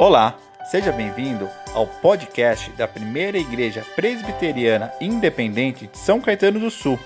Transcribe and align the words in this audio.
Olá, 0.00 0.38
seja 0.70 0.92
bem-vindo 0.92 1.50
ao 1.74 1.84
podcast 1.84 2.70
da 2.74 2.86
Primeira 2.86 3.36
Igreja 3.36 3.84
Presbiteriana 3.96 4.92
Independente 5.00 5.88
de 5.88 5.98
São 5.98 6.20
Caetano 6.20 6.60
do 6.60 6.70
Sul. 6.70 6.96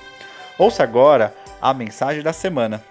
Ouça 0.59 0.83
agora 0.83 1.35
a 1.59 1.73
mensagem 1.73 2.23
da 2.23 2.35
semana. 2.35 2.85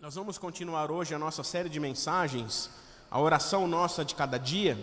Nós 0.00 0.14
vamos 0.14 0.38
continuar 0.38 0.88
hoje 0.92 1.12
a 1.16 1.18
nossa 1.18 1.42
série 1.42 1.68
de 1.68 1.80
mensagens, 1.80 2.70
a 3.10 3.20
oração 3.20 3.66
nossa 3.66 4.04
de 4.04 4.14
cada 4.14 4.38
dia. 4.38 4.78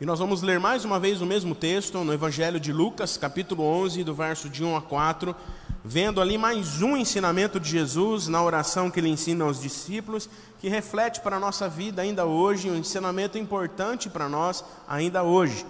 E 0.00 0.06
nós 0.06 0.18
vamos 0.18 0.40
ler 0.40 0.58
mais 0.58 0.82
uma 0.82 0.98
vez 0.98 1.20
o 1.20 1.26
mesmo 1.26 1.54
texto 1.54 2.02
no 2.02 2.10
Evangelho 2.10 2.58
de 2.58 2.72
Lucas, 2.72 3.18
capítulo 3.18 3.62
11, 3.62 4.02
do 4.02 4.14
verso 4.14 4.48
de 4.48 4.64
1 4.64 4.74
a 4.74 4.80
4, 4.80 5.36
vendo 5.84 6.22
ali 6.22 6.38
mais 6.38 6.80
um 6.80 6.96
ensinamento 6.96 7.60
de 7.60 7.68
Jesus 7.68 8.26
na 8.26 8.42
oração 8.42 8.90
que 8.90 8.98
ele 8.98 9.10
ensina 9.10 9.44
aos 9.44 9.60
discípulos, 9.60 10.26
que 10.58 10.70
reflete 10.70 11.20
para 11.20 11.36
a 11.36 11.38
nossa 11.38 11.68
vida 11.68 12.00
ainda 12.00 12.24
hoje, 12.24 12.70
um 12.70 12.78
ensinamento 12.78 13.36
importante 13.36 14.08
para 14.08 14.26
nós 14.26 14.64
ainda 14.88 15.22
hoje. 15.22 15.66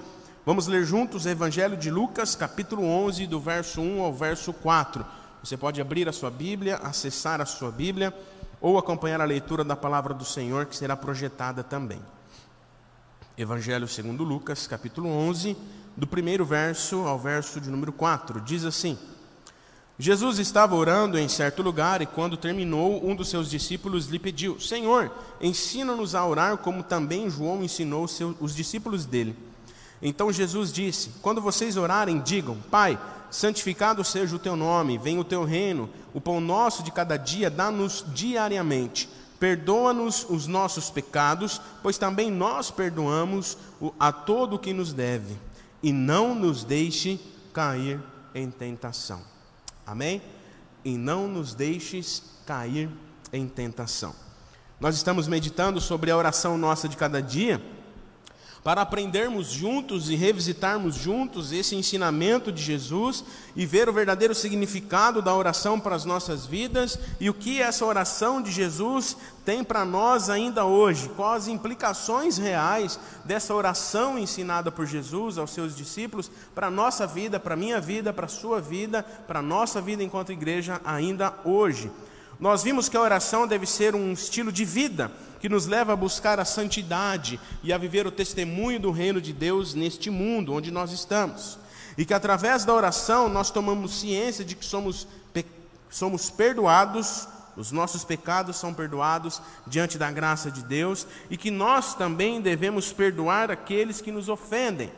Vamos 0.47 0.69
ler 0.69 0.85
juntos 0.85 1.25
o 1.25 1.29
Evangelho 1.29 1.77
de 1.77 1.91
Lucas, 1.91 2.37
capítulo 2.37 2.85
11, 2.85 3.27
do 3.27 3.41
verso 3.41 3.81
1 3.81 4.01
ao 4.01 4.13
verso 4.13 4.53
4. 4.53 5.05
Você 5.43 5.57
pode 5.57 5.81
abrir 5.81 6.09
a 6.09 6.13
sua 6.13 6.31
Bíblia, 6.31 6.77
acessar 6.77 7.41
a 7.41 7.47
sua 7.47 7.73
Bíblia 7.73 8.17
ou 8.61 8.79
acompanhar 8.79 9.21
a 9.21 9.25
leitura 9.25 9.65
da 9.65 9.75
palavra 9.75 10.15
do 10.15 10.25
Senhor 10.25 10.67
que 10.67 10.77
será 10.77 10.97
projetada 10.97 11.65
também. 11.65 12.01
Evangelho 13.41 13.89
segundo 13.89 14.23
Lucas, 14.23 14.67
capítulo 14.67 15.09
11, 15.09 15.57
do 15.97 16.07
primeiro 16.07 16.45
verso 16.45 17.07
ao 17.07 17.19
verso 17.19 17.59
de 17.59 17.71
número 17.71 17.91
4, 17.91 18.39
diz 18.43 18.67
assim: 18.67 18.99
Jesus 19.99 20.39
estava 20.39 20.75
orando 20.75 21.19
em 21.19 21.27
certo 21.27 21.63
lugar 21.63 22.03
e, 22.03 22.07
quando 22.07 22.37
terminou, 22.37 23.03
um 23.03 23.17
dos 23.17 23.31
seus 23.31 23.49
discípulos 23.49 24.09
lhe 24.09 24.19
pediu: 24.19 24.61
Senhor, 24.61 25.11
ensina-nos 25.41 26.15
a 26.15 26.27
orar 26.27 26.59
como 26.59 26.83
também 26.83 27.31
João 27.31 27.65
ensinou 27.65 28.05
os 28.39 28.55
discípulos 28.55 29.07
dele. 29.07 29.35
Então 30.03 30.31
Jesus 30.31 30.71
disse: 30.71 31.09
Quando 31.23 31.41
vocês 31.41 31.79
orarem, 31.79 32.21
digam: 32.21 32.59
Pai, 32.71 33.01
santificado 33.31 34.05
seja 34.05 34.37
o 34.37 34.39
teu 34.39 34.55
nome, 34.55 34.99
venha 34.99 35.19
o 35.19 35.25
teu 35.25 35.45
reino, 35.45 35.89
o 36.13 36.21
pão 36.21 36.43
nosso 36.43 36.83
de 36.83 36.91
cada 36.91 37.17
dia 37.17 37.49
dá-nos 37.49 38.05
diariamente. 38.09 39.09
Perdoa-nos 39.41 40.25
os 40.29 40.47
nossos 40.47 40.91
pecados, 40.91 41.61
pois 41.83 41.99
também 41.99 42.31
nós 42.31 42.71
perdoamos 42.71 43.57
a 43.99 44.13
todo 44.13 44.55
o 44.55 44.59
que 44.59 44.73
nos 44.73 44.93
deve, 44.93 45.37
e 45.83 45.93
não 45.93 46.35
nos 46.35 46.63
deixe 46.63 47.19
cair 47.53 47.99
em 48.35 48.51
tentação. 48.51 49.23
Amém? 49.87 50.23
E 50.85 50.97
não 50.97 51.27
nos 51.27 51.55
deixes 51.55 52.23
cair 52.47 52.91
em 53.33 53.49
tentação. 53.49 54.15
Nós 54.79 54.95
estamos 54.95 55.27
meditando 55.27 55.81
sobre 55.81 56.11
a 56.11 56.17
oração 56.17 56.57
nossa 56.57 56.89
de 56.89 56.97
cada 56.97 57.23
dia 57.23 57.61
para 58.63 58.83
aprendermos 58.83 59.49
juntos 59.49 60.11
e 60.11 60.15
revisitarmos 60.15 60.95
juntos 60.95 61.51
esse 61.51 61.75
ensinamento 61.75 62.53
de 62.53 62.63
Jesus 62.63 63.25
e 63.57 63.65
ver 63.65 63.89
o 63.89 63.93
verdadeiro 63.93 64.35
significado 64.35 65.23
da 65.23 65.35
oração 65.35 65.81
para 65.81 65.97
as 65.97 66.05
nossas 66.05 66.45
vidas 66.45 66.99
e 67.19 67.31
o 67.31 67.35
que 67.35 67.63
essa 67.63 67.87
oração 67.87 68.43
de 68.43 68.51
Jesus 68.51 69.17
tem 69.47 69.65
para 69.65 69.85
nós 69.85 70.29
ainda 70.29 70.67
hoje, 70.67 71.09
quais 71.17 71.45
as 71.45 71.49
implicações 71.49 72.37
reais 72.37 73.01
dessa 73.25 73.55
oração 73.55 74.19
ensinada 74.19 74.71
por 74.71 74.85
Jesus 74.85 75.39
aos 75.39 75.53
seus 75.53 75.75
discípulos 75.75 76.31
para 76.55 76.67
a 76.67 76.71
nossa 76.71 77.07
vida, 77.07 77.41
para 77.41 77.55
a 77.55 77.57
minha 77.57 77.81
vida, 77.81 78.13
para 78.13 78.27
a 78.27 78.29
sua 78.29 78.61
vida, 78.61 79.03
para 79.03 79.39
a 79.39 79.43
nossa 79.43 79.81
vida 79.81 80.03
enquanto 80.03 80.33
igreja 80.33 80.81
ainda 80.85 81.33
hoje. 81.45 81.91
Nós 82.39 82.63
vimos 82.63 82.89
que 82.89 82.97
a 82.97 83.01
oração 83.01 83.47
deve 83.47 83.67
ser 83.67 83.95
um 83.95 84.13
estilo 84.13 84.53
de 84.53 84.65
vida 84.65 85.11
que 85.41 85.49
nos 85.49 85.67
leva 85.67 85.95
a 85.95 85.97
buscar 85.97 86.39
a 86.39 86.45
santidade 86.45 87.41
e 87.63 87.73
a 87.73 87.79
viver 87.79 88.07
o 88.07 88.13
testemunho 88.13 88.79
do 88.79 88.91
reino 88.91 89.21
de 89.21 89.33
Deus 89.33 89.73
neste 89.75 90.11
mundo 90.11 90.53
onde 90.53 90.71
nós 90.71 90.93
estamos. 90.93 91.59
E 91.97 92.05
que 92.05 92.15
através 92.15 92.65
da 92.65 92.75
oração 92.75 93.29
nós 93.29 93.51
tomamos 93.51 93.99
ciência 93.99 94.45
de 94.45 94.55
que 94.55 94.65
somos, 94.65 95.09
somos 95.89 96.31
perdoados, 96.31 97.27
os 97.57 97.73
nossos 97.73 98.05
pecados 98.05 98.57
são 98.57 98.73
perdoados 98.73 99.41
diante 99.67 99.99
da 99.99 100.11
graça 100.11 100.51
de 100.51 100.63
Deus 100.63 101.07
e 101.31 101.37
que 101.37 101.51
nós 101.51 101.95
também 101.95 102.41
devemos 102.41 102.93
perdoar 102.93 103.51
aqueles 103.51 104.01
que 104.01 104.13
nos 104.13 104.29
ofendem. 104.29 104.93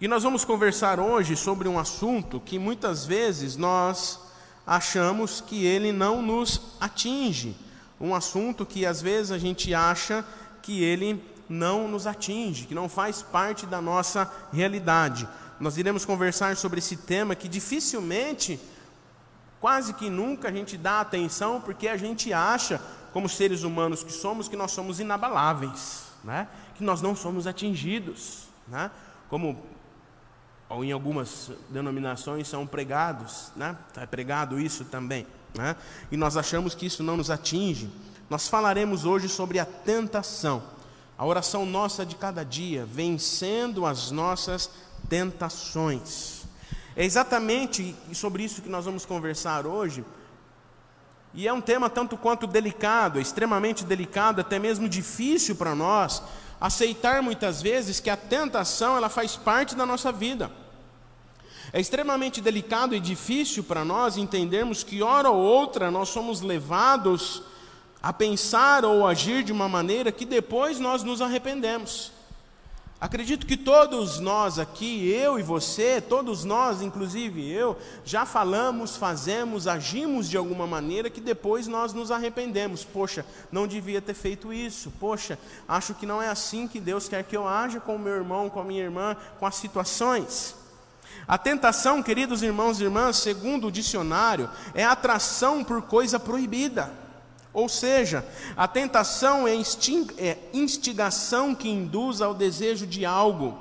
E 0.00 0.06
nós 0.06 0.22
vamos 0.22 0.44
conversar 0.44 1.00
hoje 1.00 1.34
sobre 1.34 1.66
um 1.66 1.78
assunto 1.78 2.38
que 2.40 2.58
muitas 2.58 3.04
vezes 3.04 3.56
nós 3.56 4.27
achamos 4.68 5.40
que 5.40 5.64
ele 5.64 5.92
não 5.92 6.20
nos 6.20 6.76
atinge. 6.78 7.56
Um 7.98 8.14
assunto 8.14 8.66
que 8.66 8.84
às 8.84 9.00
vezes 9.00 9.32
a 9.32 9.38
gente 9.38 9.72
acha 9.72 10.22
que 10.60 10.84
ele 10.84 11.24
não 11.48 11.88
nos 11.88 12.06
atinge, 12.06 12.66
que 12.66 12.74
não 12.74 12.86
faz 12.86 13.22
parte 13.22 13.64
da 13.64 13.80
nossa 13.80 14.30
realidade. 14.52 15.26
Nós 15.58 15.78
iremos 15.78 16.04
conversar 16.04 16.54
sobre 16.54 16.80
esse 16.80 16.98
tema 16.98 17.34
que 17.34 17.48
dificilmente, 17.48 18.60
quase 19.58 19.94
que 19.94 20.10
nunca 20.10 20.48
a 20.48 20.52
gente 20.52 20.76
dá 20.76 21.00
atenção, 21.00 21.62
porque 21.62 21.88
a 21.88 21.96
gente 21.96 22.30
acha, 22.30 22.78
como 23.10 23.26
seres 23.26 23.62
humanos 23.62 24.04
que 24.04 24.12
somos, 24.12 24.48
que 24.48 24.56
nós 24.56 24.70
somos 24.70 25.00
inabaláveis, 25.00 26.02
né? 26.22 26.46
que 26.74 26.84
nós 26.84 27.00
não 27.00 27.16
somos 27.16 27.46
atingidos. 27.46 28.48
Né? 28.68 28.90
Como 29.30 29.64
ou 30.68 30.84
em 30.84 30.92
algumas 30.92 31.50
denominações 31.70 32.46
são 32.46 32.66
pregados, 32.66 33.50
né? 33.56 33.76
É 33.96 34.06
pregado 34.06 34.60
isso 34.60 34.84
também, 34.84 35.26
né? 35.54 35.76
E 36.12 36.16
nós 36.16 36.36
achamos 36.36 36.74
que 36.74 36.86
isso 36.86 37.02
não 37.02 37.16
nos 37.16 37.30
atinge. 37.30 37.90
Nós 38.28 38.48
falaremos 38.48 39.04
hoje 39.04 39.28
sobre 39.28 39.58
a 39.58 39.64
tentação. 39.64 40.62
A 41.16 41.24
oração 41.24 41.64
nossa 41.64 42.04
de 42.04 42.14
cada 42.14 42.44
dia, 42.44 42.86
vencendo 42.86 43.86
as 43.86 44.10
nossas 44.10 44.70
tentações. 45.08 46.44
É 46.94 47.04
exatamente 47.04 47.94
sobre 48.12 48.44
isso 48.44 48.60
que 48.60 48.68
nós 48.68 48.84
vamos 48.84 49.06
conversar 49.06 49.66
hoje. 49.66 50.04
E 51.32 51.46
é 51.46 51.52
um 51.52 51.60
tema 51.60 51.88
tanto 51.88 52.16
quanto 52.16 52.46
delicado, 52.46 53.20
extremamente 53.20 53.84
delicado, 53.84 54.40
até 54.40 54.58
mesmo 54.58 54.88
difícil 54.88 55.56
para 55.56 55.74
nós, 55.74 56.22
aceitar 56.60 57.22
muitas 57.22 57.62
vezes 57.62 58.00
que 58.00 58.10
a 58.10 58.16
tentação 58.16 58.96
ela 58.96 59.08
faz 59.08 59.36
parte 59.36 59.74
da 59.74 59.86
nossa 59.86 60.10
vida. 60.10 60.50
É 61.72 61.80
extremamente 61.80 62.40
delicado 62.40 62.94
e 62.94 63.00
difícil 63.00 63.62
para 63.62 63.84
nós 63.84 64.16
entendermos 64.16 64.82
que 64.82 65.02
hora 65.02 65.30
ou 65.30 65.42
outra 65.42 65.90
nós 65.90 66.08
somos 66.08 66.40
levados 66.40 67.42
a 68.02 68.12
pensar 68.12 68.84
ou 68.84 69.06
agir 69.06 69.42
de 69.42 69.52
uma 69.52 69.68
maneira 69.68 70.10
que 70.10 70.24
depois 70.24 70.80
nós 70.80 71.02
nos 71.02 71.20
arrependemos. 71.20 72.12
Acredito 73.00 73.46
que 73.46 73.56
todos 73.56 74.18
nós 74.18 74.58
aqui, 74.58 75.08
eu 75.08 75.38
e 75.38 75.42
você, 75.42 76.00
todos 76.00 76.44
nós, 76.44 76.82
inclusive 76.82 77.48
eu, 77.48 77.78
já 78.04 78.26
falamos, 78.26 78.96
fazemos, 78.96 79.68
agimos 79.68 80.28
de 80.28 80.36
alguma 80.36 80.66
maneira 80.66 81.08
que 81.08 81.20
depois 81.20 81.68
nós 81.68 81.92
nos 81.92 82.10
arrependemos. 82.10 82.82
Poxa, 82.82 83.24
não 83.52 83.68
devia 83.68 84.02
ter 84.02 84.14
feito 84.14 84.52
isso. 84.52 84.92
Poxa, 84.98 85.38
acho 85.68 85.94
que 85.94 86.06
não 86.06 86.20
é 86.20 86.28
assim 86.28 86.66
que 86.66 86.80
Deus 86.80 87.08
quer 87.08 87.22
que 87.22 87.36
eu 87.36 87.46
haja 87.46 87.78
com 87.78 87.94
o 87.94 88.00
meu 88.00 88.14
irmão, 88.14 88.50
com 88.50 88.60
a 88.60 88.64
minha 88.64 88.82
irmã, 88.82 89.16
com 89.38 89.46
as 89.46 89.54
situações. 89.54 90.56
A 91.26 91.38
tentação, 91.38 92.02
queridos 92.02 92.42
irmãos 92.42 92.80
e 92.80 92.84
irmãs, 92.84 93.18
segundo 93.18 93.68
o 93.68 93.72
dicionário, 93.72 94.50
é 94.74 94.84
atração 94.84 95.62
por 95.62 95.82
coisa 95.82 96.18
proibida. 96.18 96.92
Ou 97.52 97.68
seja, 97.68 98.26
a 98.56 98.68
tentação 98.68 99.46
é, 99.48 99.54
é 100.18 100.38
instigação 100.52 101.54
que 101.54 101.68
induz 101.68 102.20
ao 102.20 102.34
desejo 102.34 102.86
de 102.86 103.04
algo. 103.04 103.58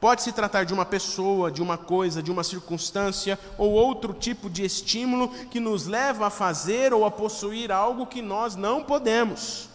Pode 0.00 0.22
se 0.22 0.32
tratar 0.32 0.64
de 0.64 0.74
uma 0.74 0.84
pessoa, 0.84 1.50
de 1.50 1.62
uma 1.62 1.78
coisa, 1.78 2.22
de 2.22 2.30
uma 2.30 2.44
circunstância 2.44 3.38
ou 3.56 3.72
outro 3.72 4.12
tipo 4.12 4.50
de 4.50 4.64
estímulo 4.64 5.28
que 5.50 5.58
nos 5.58 5.86
leva 5.86 6.26
a 6.26 6.30
fazer 6.30 6.92
ou 6.92 7.06
a 7.06 7.10
possuir 7.10 7.72
algo 7.72 8.06
que 8.06 8.20
nós 8.20 8.54
não 8.54 8.82
podemos. 8.82 9.70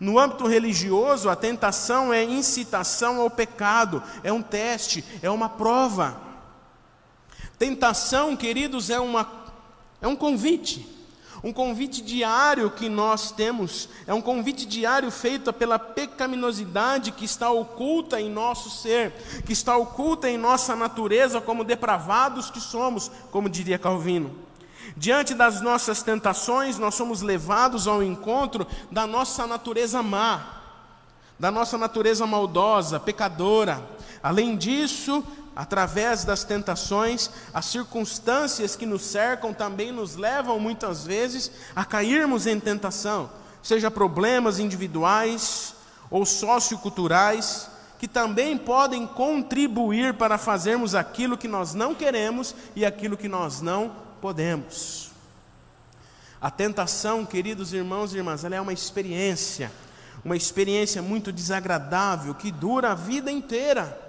No 0.00 0.18
âmbito 0.18 0.46
religioso, 0.46 1.28
a 1.28 1.36
tentação 1.36 2.12
é 2.12 2.22
incitação 2.22 3.20
ao 3.20 3.28
pecado, 3.28 4.02
é 4.22 4.32
um 4.32 4.40
teste, 4.40 5.04
é 5.20 5.28
uma 5.28 5.48
prova. 5.48 6.18
Tentação, 7.58 8.36
queridos, 8.36 8.88
é, 8.88 9.00
uma, 9.00 9.30
é 10.00 10.06
um 10.06 10.14
convite. 10.14 10.97
Um 11.42 11.52
convite 11.52 12.02
diário 12.02 12.70
que 12.70 12.88
nós 12.88 13.30
temos, 13.30 13.88
é 14.06 14.12
um 14.12 14.20
convite 14.20 14.66
diário 14.66 15.10
feito 15.10 15.52
pela 15.52 15.78
pecaminosidade 15.78 17.12
que 17.12 17.24
está 17.24 17.50
oculta 17.50 18.20
em 18.20 18.28
nosso 18.28 18.68
ser, 18.70 19.12
que 19.46 19.52
está 19.52 19.76
oculta 19.76 20.28
em 20.28 20.36
nossa 20.36 20.74
natureza, 20.74 21.40
como 21.40 21.62
depravados 21.62 22.50
que 22.50 22.60
somos, 22.60 23.10
como 23.30 23.48
diria 23.48 23.78
Calvino. 23.78 24.34
Diante 24.96 25.32
das 25.32 25.60
nossas 25.60 26.02
tentações, 26.02 26.76
nós 26.76 26.96
somos 26.96 27.22
levados 27.22 27.86
ao 27.86 28.02
encontro 28.02 28.66
da 28.90 29.06
nossa 29.06 29.46
natureza 29.46 30.02
má, 30.02 30.58
da 31.38 31.52
nossa 31.52 31.78
natureza 31.78 32.26
maldosa, 32.26 32.98
pecadora. 32.98 33.80
Além 34.20 34.56
disso, 34.56 35.22
através 35.58 36.22
das 36.22 36.44
tentações, 36.44 37.28
as 37.52 37.66
circunstâncias 37.66 38.76
que 38.76 38.86
nos 38.86 39.02
cercam 39.02 39.52
também 39.52 39.90
nos 39.90 40.14
levam 40.14 40.60
muitas 40.60 41.04
vezes 41.04 41.50
a 41.74 41.84
cairmos 41.84 42.46
em 42.46 42.60
tentação, 42.60 43.28
seja 43.60 43.90
problemas 43.90 44.60
individuais 44.60 45.74
ou 46.08 46.24
socioculturais, 46.24 47.68
que 47.98 48.06
também 48.06 48.56
podem 48.56 49.04
contribuir 49.04 50.14
para 50.14 50.38
fazermos 50.38 50.94
aquilo 50.94 51.36
que 51.36 51.48
nós 51.48 51.74
não 51.74 51.92
queremos 51.92 52.54
e 52.76 52.86
aquilo 52.86 53.16
que 53.16 53.26
nós 53.26 53.60
não 53.60 53.90
podemos. 54.20 55.10
A 56.40 56.52
tentação, 56.52 57.26
queridos 57.26 57.72
irmãos 57.72 58.14
e 58.14 58.18
irmãs, 58.18 58.44
ela 58.44 58.54
é 58.54 58.60
uma 58.60 58.72
experiência, 58.72 59.72
uma 60.24 60.36
experiência 60.36 61.02
muito 61.02 61.32
desagradável 61.32 62.32
que 62.32 62.52
dura 62.52 62.92
a 62.92 62.94
vida 62.94 63.28
inteira. 63.28 64.07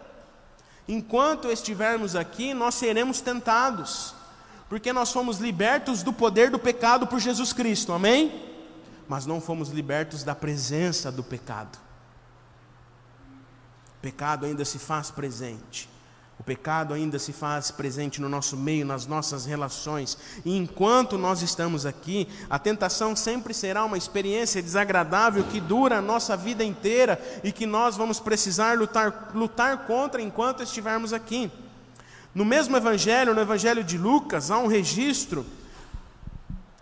Enquanto 0.91 1.51
estivermos 1.51 2.15
aqui, 2.15 2.51
nós 2.51 2.74
seremos 2.74 3.21
tentados, 3.21 4.15
porque 4.68 4.91
nós 4.91 5.12
fomos 5.12 5.38
libertos 5.38 6.01
do 6.01 6.12
poder 6.12 6.50
do 6.50 6.57
pecado 6.57 7.06
por 7.06 7.19
Jesus 7.19 7.53
Cristo, 7.53 7.94
amém? 7.94 8.51
Mas 9.07 9.24
não 9.27 9.39
fomos 9.39 9.69
libertos 9.69 10.24
da 10.24 10.33
presença 10.33 11.12
do 11.12 11.24
pecado. 11.24 11.77
O 13.97 14.01
pecado 14.01 14.47
ainda 14.47 14.65
se 14.65 14.80
faz 14.80 15.12
presente. 15.12 15.88
O 16.39 16.44
pecado 16.44 16.94
ainda 16.94 17.19
se 17.19 17.33
faz 17.33 17.69
presente 17.69 18.21
no 18.21 18.30
nosso 18.30 18.56
meio, 18.56 18.86
nas 18.86 19.06
nossas 19.06 19.45
relações. 19.45 20.18
E 20.45 20.56
enquanto 20.56 21.18
nós 21.18 21.41
estamos 21.41 21.86
aqui, 21.86 22.30
a 22.50 22.57
tentação 22.57 23.13
sempre 23.13 23.53
será 23.53 23.83
uma 23.83 23.97
experiência 23.97 24.63
desagradável 24.63 25.44
que 25.44 25.59
dura 25.59 25.97
a 25.97 26.01
nossa 26.01 26.38
vida 26.38 26.63
inteira 26.63 27.21
e 27.44 27.51
que 27.51 27.65
nós 27.65 27.97
vamos 27.97 28.21
precisar 28.21 28.77
lutar, 28.77 29.31
lutar 29.36 29.86
contra 29.86 30.21
enquanto 30.21 30.63
estivermos 30.63 31.12
aqui. 31.12 31.51
No 32.33 32.45
mesmo 32.45 32.77
evangelho, 32.77 33.33
no 33.33 33.42
evangelho 33.42 33.83
de 33.83 33.97
Lucas, 33.97 34.50
há 34.50 34.57
um 34.57 34.68
registro 34.68 35.45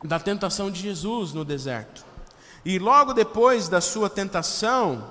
da 0.04 0.20
tentação 0.20 0.70
de 0.70 0.80
Jesus 0.80 1.34
no 1.34 1.44
deserto. 1.44 2.06
E 2.64 2.78
logo 2.78 3.14
depois 3.14 3.68
da 3.68 3.82
sua 3.82 4.10
tentação, 4.10 5.10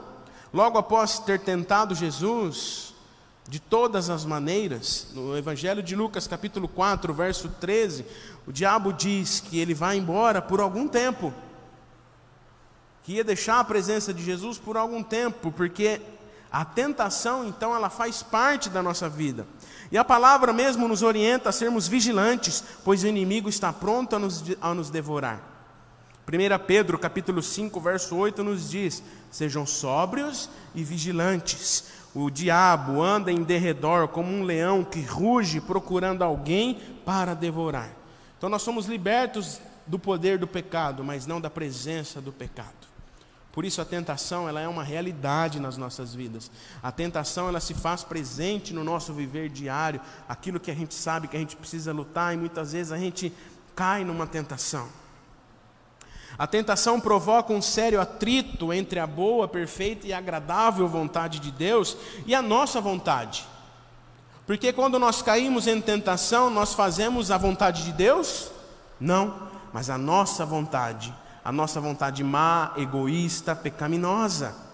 logo 0.52 0.78
após 0.78 1.18
ter 1.18 1.40
tentado 1.40 1.94
Jesus, 1.96 2.85
de 3.48 3.60
todas 3.60 4.10
as 4.10 4.24
maneiras. 4.24 5.08
No 5.14 5.36
Evangelho 5.36 5.82
de 5.82 5.94
Lucas, 5.94 6.26
capítulo 6.26 6.68
4, 6.68 7.12
verso 7.14 7.48
13, 7.48 8.04
o 8.46 8.52
diabo 8.52 8.92
diz 8.92 9.40
que 9.40 9.58
ele 9.58 9.74
vai 9.74 9.96
embora 9.96 10.42
por 10.42 10.60
algum 10.60 10.88
tempo, 10.88 11.32
que 13.02 13.14
ia 13.14 13.24
deixar 13.24 13.60
a 13.60 13.64
presença 13.64 14.12
de 14.12 14.22
Jesus 14.22 14.58
por 14.58 14.76
algum 14.76 15.02
tempo, 15.02 15.52
porque 15.52 16.00
a 16.50 16.64
tentação, 16.64 17.46
então, 17.46 17.74
ela 17.74 17.90
faz 17.90 18.22
parte 18.22 18.70
da 18.70 18.82
nossa 18.82 19.08
vida. 19.08 19.46
E 19.92 19.98
a 19.98 20.04
palavra 20.04 20.52
mesmo 20.52 20.88
nos 20.88 21.02
orienta 21.02 21.50
a 21.50 21.52
sermos 21.52 21.86
vigilantes, 21.86 22.64
pois 22.84 23.04
o 23.04 23.06
inimigo 23.06 23.48
está 23.48 23.72
pronto 23.72 24.16
a 24.16 24.18
nos, 24.18 24.42
a 24.60 24.74
nos 24.74 24.90
devorar. 24.90 25.40
1 26.26 26.66
Pedro 26.66 26.98
capítulo 26.98 27.40
5, 27.40 27.80
verso 27.80 28.16
8 28.16 28.42
nos 28.42 28.70
diz: 28.70 29.02
Sejam 29.30 29.64
sóbrios 29.64 30.50
e 30.74 30.82
vigilantes, 30.82 31.84
o 32.18 32.30
diabo 32.30 33.02
anda 33.02 33.30
em 33.30 33.42
derredor 33.42 34.08
como 34.08 34.32
um 34.32 34.42
leão 34.42 34.82
que 34.82 35.02
ruge 35.02 35.60
procurando 35.60 36.22
alguém 36.22 36.80
para 37.04 37.34
devorar. 37.34 37.90
Então 38.38 38.48
nós 38.48 38.62
somos 38.62 38.86
libertos 38.86 39.60
do 39.86 39.98
poder 39.98 40.38
do 40.38 40.46
pecado, 40.46 41.04
mas 41.04 41.26
não 41.26 41.38
da 41.38 41.50
presença 41.50 42.18
do 42.18 42.32
pecado. 42.32 42.86
Por 43.52 43.66
isso 43.66 43.82
a 43.82 43.84
tentação, 43.84 44.48
ela 44.48 44.62
é 44.62 44.66
uma 44.66 44.82
realidade 44.82 45.60
nas 45.60 45.76
nossas 45.76 46.14
vidas. 46.14 46.50
A 46.82 46.90
tentação, 46.90 47.48
ela 47.48 47.60
se 47.60 47.74
faz 47.74 48.02
presente 48.02 48.72
no 48.72 48.82
nosso 48.82 49.12
viver 49.12 49.50
diário, 49.50 50.00
aquilo 50.26 50.58
que 50.58 50.70
a 50.70 50.74
gente 50.74 50.94
sabe 50.94 51.28
que 51.28 51.36
a 51.36 51.40
gente 51.40 51.54
precisa 51.54 51.92
lutar 51.92 52.32
e 52.32 52.38
muitas 52.38 52.72
vezes 52.72 52.92
a 52.92 52.98
gente 52.98 53.30
cai 53.74 54.04
numa 54.04 54.26
tentação. 54.26 54.88
A 56.38 56.46
tentação 56.46 57.00
provoca 57.00 57.52
um 57.52 57.62
sério 57.62 58.00
atrito 58.00 58.72
entre 58.72 58.98
a 58.98 59.06
boa, 59.06 59.48
perfeita 59.48 60.06
e 60.06 60.12
agradável 60.12 60.86
vontade 60.86 61.38
de 61.38 61.50
Deus 61.50 61.96
e 62.26 62.34
a 62.34 62.42
nossa 62.42 62.80
vontade. 62.80 63.46
Porque 64.46 64.72
quando 64.72 64.98
nós 64.98 65.22
caímos 65.22 65.66
em 65.66 65.80
tentação, 65.80 66.50
nós 66.50 66.74
fazemos 66.74 67.30
a 67.30 67.38
vontade 67.38 67.84
de 67.84 67.92
Deus? 67.92 68.50
Não, 69.00 69.48
mas 69.72 69.90
a 69.90 69.98
nossa 69.98 70.44
vontade, 70.44 71.12
a 71.44 71.50
nossa 71.50 71.80
vontade 71.80 72.22
má, 72.22 72.72
egoísta, 72.76 73.56
pecaminosa. 73.56 74.65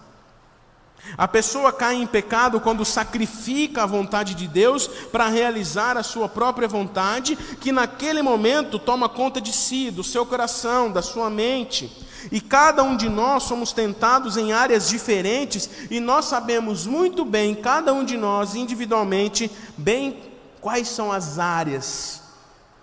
A 1.16 1.28
pessoa 1.28 1.72
cai 1.72 1.96
em 1.96 2.06
pecado 2.06 2.60
quando 2.60 2.84
sacrifica 2.84 3.82
a 3.82 3.87
vontade 3.87 4.34
de 4.34 4.46
Deus 4.46 4.87
para 4.87 5.28
realizar 5.28 5.96
a 5.96 6.02
sua 6.02 6.28
própria 6.28 6.69
vontade, 6.69 7.37
que 7.37 7.72
naquele 7.72 8.22
momento 8.22 8.78
toma 8.78 9.08
conta 9.08 9.40
de 9.40 9.52
si, 9.52 9.90
do 9.90 10.04
seu 10.04 10.25
coração, 10.25 10.90
da 10.90 11.02
sua 11.02 11.28
mente. 11.28 11.90
E 12.31 12.40
cada 12.40 12.82
um 12.84 12.96
de 12.96 13.08
nós 13.08 13.43
somos 13.43 13.72
tentados 13.72 14.37
em 14.37 14.52
áreas 14.52 14.88
diferentes, 14.88 15.69
e 15.90 15.99
nós 15.99 16.26
sabemos 16.26 16.87
muito 16.87 17.25
bem, 17.25 17.54
cada 17.54 17.93
um 17.93 18.04
de 18.04 18.16
nós 18.16 18.54
individualmente, 18.54 19.50
bem 19.76 20.22
quais 20.60 20.88
são 20.88 21.10
as 21.10 21.38
áreas 21.38 22.22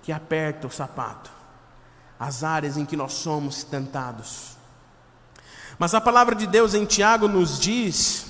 que 0.04 0.12
aperta 0.12 0.68
o 0.68 0.72
sapato, 0.72 1.32
as 2.20 2.44
áreas 2.44 2.76
em 2.76 2.86
que 2.86 2.98
nós 2.98 3.14
somos 3.14 3.64
tentados. 3.64 4.59
Mas 5.80 5.94
a 5.94 6.02
palavra 6.02 6.36
de 6.36 6.46
Deus 6.46 6.74
em 6.74 6.84
Tiago 6.84 7.30
nos 7.30 7.58
diz 7.58 8.26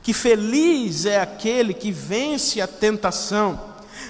que 0.00 0.12
feliz 0.12 1.04
é 1.04 1.20
aquele 1.20 1.74
que 1.74 1.90
vence 1.90 2.60
a 2.60 2.68
tentação. 2.68 3.60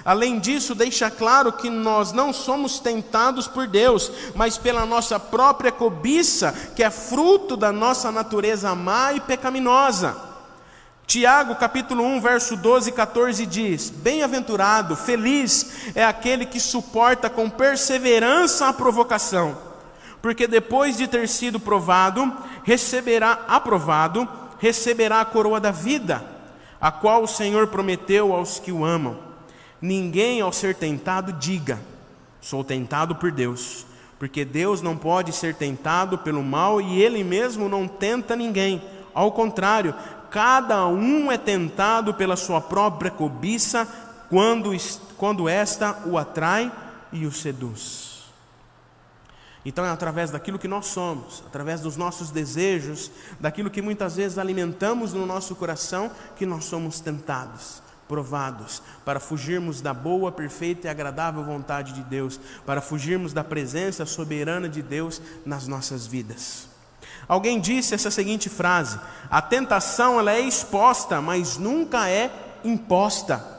Além 0.05 0.38
disso, 0.38 0.75
deixa 0.75 1.11
claro 1.11 1.50
que 1.50 1.70
nós 1.70 2.12
não 2.12 2.31
somos 2.31 2.79
tentados 2.79 3.49
por 3.49 3.67
Deus, 3.67 4.12
mas 4.35 4.59
pela 4.59 4.85
nossa 4.85 5.19
própria 5.19 5.73
cobiça, 5.73 6.55
que 6.76 6.82
é 6.82 6.91
fruto 6.91 7.56
da 7.56 7.73
nossa 7.73 8.12
natureza 8.12 8.75
má 8.75 9.15
e 9.15 9.20
pecaminosa. 9.20 10.15
Tiago, 11.06 11.55
capítulo 11.55 12.05
1, 12.05 12.20
verso 12.20 12.55
12 12.55 12.91
e 12.91 12.93
14 12.93 13.47
diz: 13.47 13.88
Bem-aventurado, 13.88 14.94
feliz 14.94 15.91
é 15.94 16.05
aquele 16.05 16.44
que 16.44 16.61
suporta 16.61 17.31
com 17.31 17.49
perseverança 17.49 18.69
a 18.69 18.75
provocação 18.75 19.68
porque 20.20 20.47
depois 20.47 20.97
de 20.97 21.06
ter 21.06 21.29
sido 21.29 21.61
provado, 21.61 22.32
receberá 22.65 23.44
aprovado, 23.49 24.29
receberá 24.59 25.20
a 25.20 25.25
coroa 25.25 25.61
da 25.61 25.70
vida, 25.70 26.25
a 26.81 26.91
qual 26.91 27.23
o 27.23 27.29
Senhor 27.29 27.69
prometeu 27.69 28.32
aos 28.32 28.59
que 28.59 28.73
o 28.73 28.85
amam. 28.85 29.17
Ninguém 29.81 30.41
ao 30.41 30.53
ser 30.53 30.75
tentado 30.75 31.32
diga: 31.32 31.79
sou 32.41 32.65
tentado 32.65 33.15
por 33.15 33.31
Deus, 33.31 33.87
porque 34.19 34.44
Deus 34.44 34.82
não 34.82 34.96
pode 34.96 35.32
ser 35.32 35.55
tentado 35.55 36.19
pelo 36.19 36.43
mal 36.43 36.81
e 36.81 37.01
ele 37.01 37.22
mesmo 37.22 37.69
não 37.69 37.87
tenta 37.87 38.34
ninguém. 38.34 38.82
Ao 39.15 39.31
contrário, 39.32 39.94
cada 40.31 40.87
um 40.87 41.31
é 41.31 41.39
tentado 41.39 42.15
pela 42.15 42.37
sua 42.37 42.60
própria 42.60 43.10
cobiça 43.10 43.87
quando, 44.29 44.77
quando 45.17 45.48
esta 45.48 46.03
o 46.06 46.19
atrai 46.19 46.70
e 47.13 47.25
o 47.25 47.32
seduz. 47.32 48.07
Então 49.69 49.84
é 49.84 49.91
através 49.91 50.31
daquilo 50.31 50.58
que 50.58 50.67
nós 50.67 50.87
somos, 50.87 51.44
através 51.46 51.82
dos 51.82 51.94
nossos 51.94 52.31
desejos, 52.31 53.10
daquilo 53.39 53.69
que 53.69 53.82
muitas 53.82 54.17
vezes 54.17 54.39
alimentamos 54.39 55.13
no 55.13 55.27
nosso 55.27 55.55
coração, 55.55 56.10
que 56.37 56.46
nós 56.46 56.65
somos 56.65 57.01
tentados, 57.01 57.82
provados, 58.08 58.82
para 59.05 59.20
fugirmos 59.20 59.82
da 59.82 59.93
boa, 59.93 60.32
perfeita 60.32 60.87
e 60.87 60.91
agradável 60.91 61.44
vontade 61.44 61.93
de 61.93 62.01
Deus, 62.01 62.41
para 62.65 62.81
fugirmos 62.81 63.34
da 63.34 63.44
presença 63.44 64.06
soberana 64.06 64.70
de 64.70 64.81
Deus 64.81 65.20
nas 65.44 65.69
nossas 65.69 66.06
vidas. 66.06 66.67
Alguém 67.29 67.60
disse 67.60 67.94
essa 67.94 68.10
seguinte 68.10 68.48
frase: 68.48 68.98
a 69.31 69.43
tentação 69.43 70.19
ela 70.19 70.32
é 70.32 70.41
exposta, 70.41 71.20
mas 71.20 71.58
nunca 71.58 72.08
é 72.08 72.32
imposta. 72.65 73.58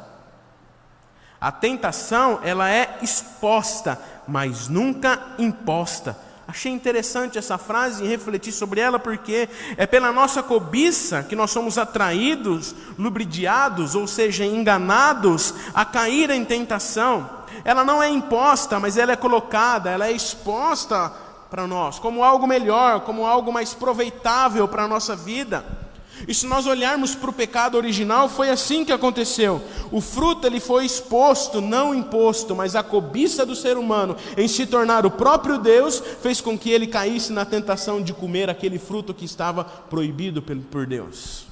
A 1.41 1.53
tentação 1.53 2.41
ela 2.43 2.69
é 2.69 2.97
exposta, 3.01 3.97
mas 4.29 4.67
nunca 4.67 5.19
imposta. 5.37 6.15
Achei 6.47 6.71
interessante 6.71 7.37
essa 7.37 7.59
frase 7.59 8.03
e 8.03 8.07
refletir 8.07 8.51
sobre 8.51 8.81
ela, 8.81 8.97
porque 8.97 9.47
é 9.77 9.85
pela 9.85 10.11
nossa 10.11 10.41
cobiça 10.41 11.21
que 11.21 11.35
nós 11.35 11.51
somos 11.51 11.77
atraídos, 11.77 12.73
lubridiados, 12.97 13.93
ou 13.93 14.07
seja, 14.07 14.43
enganados 14.43 15.53
a 15.75 15.85
cair 15.85 16.31
em 16.31 16.43
tentação. 16.43 17.29
Ela 17.63 17.83
não 17.83 18.01
é 18.01 18.09
imposta, 18.09 18.79
mas 18.79 18.97
ela 18.97 19.11
é 19.11 19.15
colocada, 19.15 19.91
ela 19.91 20.07
é 20.07 20.11
exposta 20.11 21.13
para 21.49 21.67
nós 21.67 21.99
como 21.99 22.23
algo 22.23 22.47
melhor, 22.47 23.01
como 23.01 23.25
algo 23.25 23.51
mais 23.51 23.73
proveitável 23.73 24.67
para 24.67 24.83
a 24.83 24.87
nossa 24.87 25.15
vida. 25.15 25.63
E 26.27 26.33
se 26.33 26.45
nós 26.45 26.65
olharmos 26.65 27.15
para 27.15 27.29
o 27.29 27.33
pecado 27.33 27.75
original, 27.75 28.27
foi 28.27 28.49
assim 28.49 28.83
que 28.83 28.91
aconteceu. 28.91 29.61
O 29.91 30.01
fruto 30.01 30.45
ele 30.45 30.59
foi 30.59 30.85
exposto, 30.85 31.61
não 31.61 31.95
imposto, 31.95 32.55
mas 32.55 32.75
a 32.75 32.83
cobiça 32.83 33.45
do 33.45 33.55
ser 33.55 33.77
humano 33.77 34.15
em 34.37 34.47
se 34.47 34.65
tornar 34.65 35.05
o 35.05 35.11
próprio 35.11 35.57
Deus 35.57 36.01
fez 36.21 36.41
com 36.41 36.57
que 36.57 36.69
ele 36.69 36.87
caísse 36.87 37.31
na 37.31 37.45
tentação 37.45 38.01
de 38.01 38.13
comer 38.13 38.49
aquele 38.49 38.77
fruto 38.77 39.13
que 39.13 39.25
estava 39.25 39.63
proibido 39.63 40.41
por 40.41 40.85
Deus. 40.85 41.47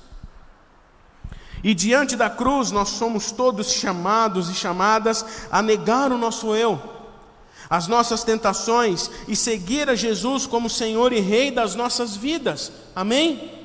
E 1.63 1.73
diante 1.73 2.15
da 2.15 2.29
cruz, 2.29 2.71
nós 2.71 2.89
somos 2.89 3.31
todos 3.31 3.71
chamados 3.71 4.49
e 4.49 4.53
chamadas 4.53 5.25
a 5.51 5.61
negar 5.61 6.11
o 6.11 6.17
nosso 6.17 6.55
eu, 6.55 6.79
as 7.69 7.87
nossas 7.87 8.23
tentações 8.23 9.09
e 9.27 9.35
seguir 9.35 9.89
a 9.89 9.95
Jesus 9.95 10.45
como 10.45 10.69
Senhor 10.69 11.11
e 11.11 11.19
Rei 11.19 11.51
das 11.51 11.73
nossas 11.73 12.15
vidas. 12.15 12.71
Amém? 12.95 13.56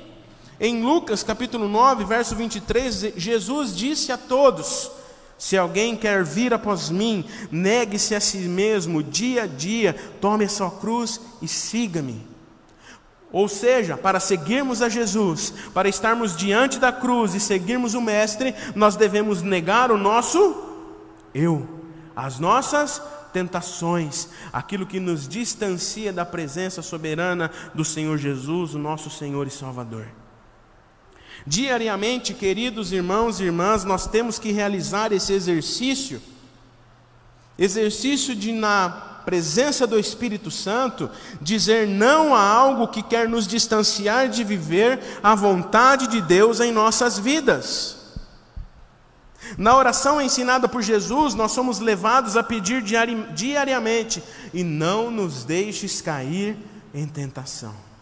Em 0.65 0.81
Lucas 0.81 1.23
capítulo 1.23 1.67
9, 1.67 2.05
verso 2.05 2.37
23, 2.37 3.15
Jesus 3.17 3.75
disse 3.75 4.13
a 4.13 4.17
todos: 4.17 4.89
Se 5.37 5.57
alguém 5.57 5.93
quer 5.93 6.23
vir 6.23 6.53
após 6.53 6.89
mim, 6.89 7.25
negue-se 7.51 8.15
a 8.15 8.21
si 8.21 8.37
mesmo 8.37 9.03
dia 9.03 9.43
a 9.43 9.45
dia, 9.45 9.93
tome 10.21 10.45
a 10.45 10.49
sua 10.49 10.71
cruz 10.71 11.19
e 11.41 11.49
siga-me. 11.49 12.25
Ou 13.29 13.49
seja, 13.49 13.97
para 13.97 14.21
seguirmos 14.21 14.81
a 14.81 14.87
Jesus, 14.87 15.53
para 15.73 15.89
estarmos 15.89 16.33
diante 16.33 16.79
da 16.79 16.93
cruz 16.93 17.35
e 17.35 17.41
seguirmos 17.41 17.93
o 17.93 17.99
Mestre, 17.99 18.55
nós 18.73 18.95
devemos 18.95 19.41
negar 19.41 19.91
o 19.91 19.97
nosso 19.97 20.63
eu, 21.35 21.67
as 22.15 22.39
nossas 22.39 23.01
tentações, 23.33 24.29
aquilo 24.53 24.85
que 24.85 25.01
nos 25.01 25.27
distancia 25.27 26.13
da 26.13 26.23
presença 26.23 26.81
soberana 26.81 27.51
do 27.75 27.83
Senhor 27.83 28.17
Jesus, 28.17 28.73
o 28.73 28.79
nosso 28.79 29.09
Senhor 29.09 29.45
e 29.45 29.51
Salvador. 29.51 30.22
Diariamente, 31.45 32.33
queridos 32.33 32.91
irmãos 32.91 33.39
e 33.39 33.43
irmãs, 33.43 33.83
nós 33.83 34.07
temos 34.07 34.39
que 34.39 34.51
realizar 34.51 35.11
esse 35.11 35.33
exercício, 35.33 36.21
exercício 37.57 38.35
de 38.35 38.51
na 38.51 38.89
presença 39.25 39.87
do 39.87 39.99
Espírito 39.99 40.51
Santo, 40.51 41.09
dizer 41.41 41.87
não 41.87 42.35
a 42.35 42.41
algo 42.41 42.87
que 42.87 43.01
quer 43.01 43.27
nos 43.27 43.47
distanciar 43.47 44.29
de 44.29 44.43
viver 44.43 44.99
a 45.21 45.33
vontade 45.35 46.07
de 46.07 46.21
Deus 46.21 46.59
em 46.59 46.71
nossas 46.71 47.17
vidas. 47.17 47.97
Na 49.57 49.75
oração 49.75 50.21
ensinada 50.21 50.67
por 50.67 50.81
Jesus, 50.81 51.35
nós 51.35 51.51
somos 51.51 51.79
levados 51.79 52.37
a 52.37 52.43
pedir 52.43 52.81
diari 52.81 53.15
diariamente: 53.33 54.23
e 54.53 54.63
não 54.63 55.11
nos 55.11 55.43
deixes 55.43 56.01
cair 56.01 56.57
em 56.93 57.05
tentação. 57.05 57.92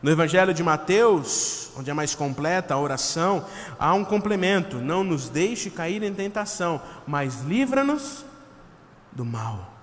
No 0.00 0.10
Evangelho 0.10 0.54
de 0.54 0.62
Mateus, 0.62 1.70
onde 1.76 1.90
é 1.90 1.94
mais 1.94 2.14
completa 2.14 2.74
a 2.74 2.78
oração, 2.78 3.44
há 3.78 3.92
um 3.94 4.04
complemento: 4.04 4.76
não 4.76 5.02
nos 5.02 5.28
deixe 5.28 5.70
cair 5.70 6.02
em 6.02 6.14
tentação, 6.14 6.80
mas 7.06 7.42
livra-nos 7.42 8.24
do 9.10 9.24
mal. 9.24 9.78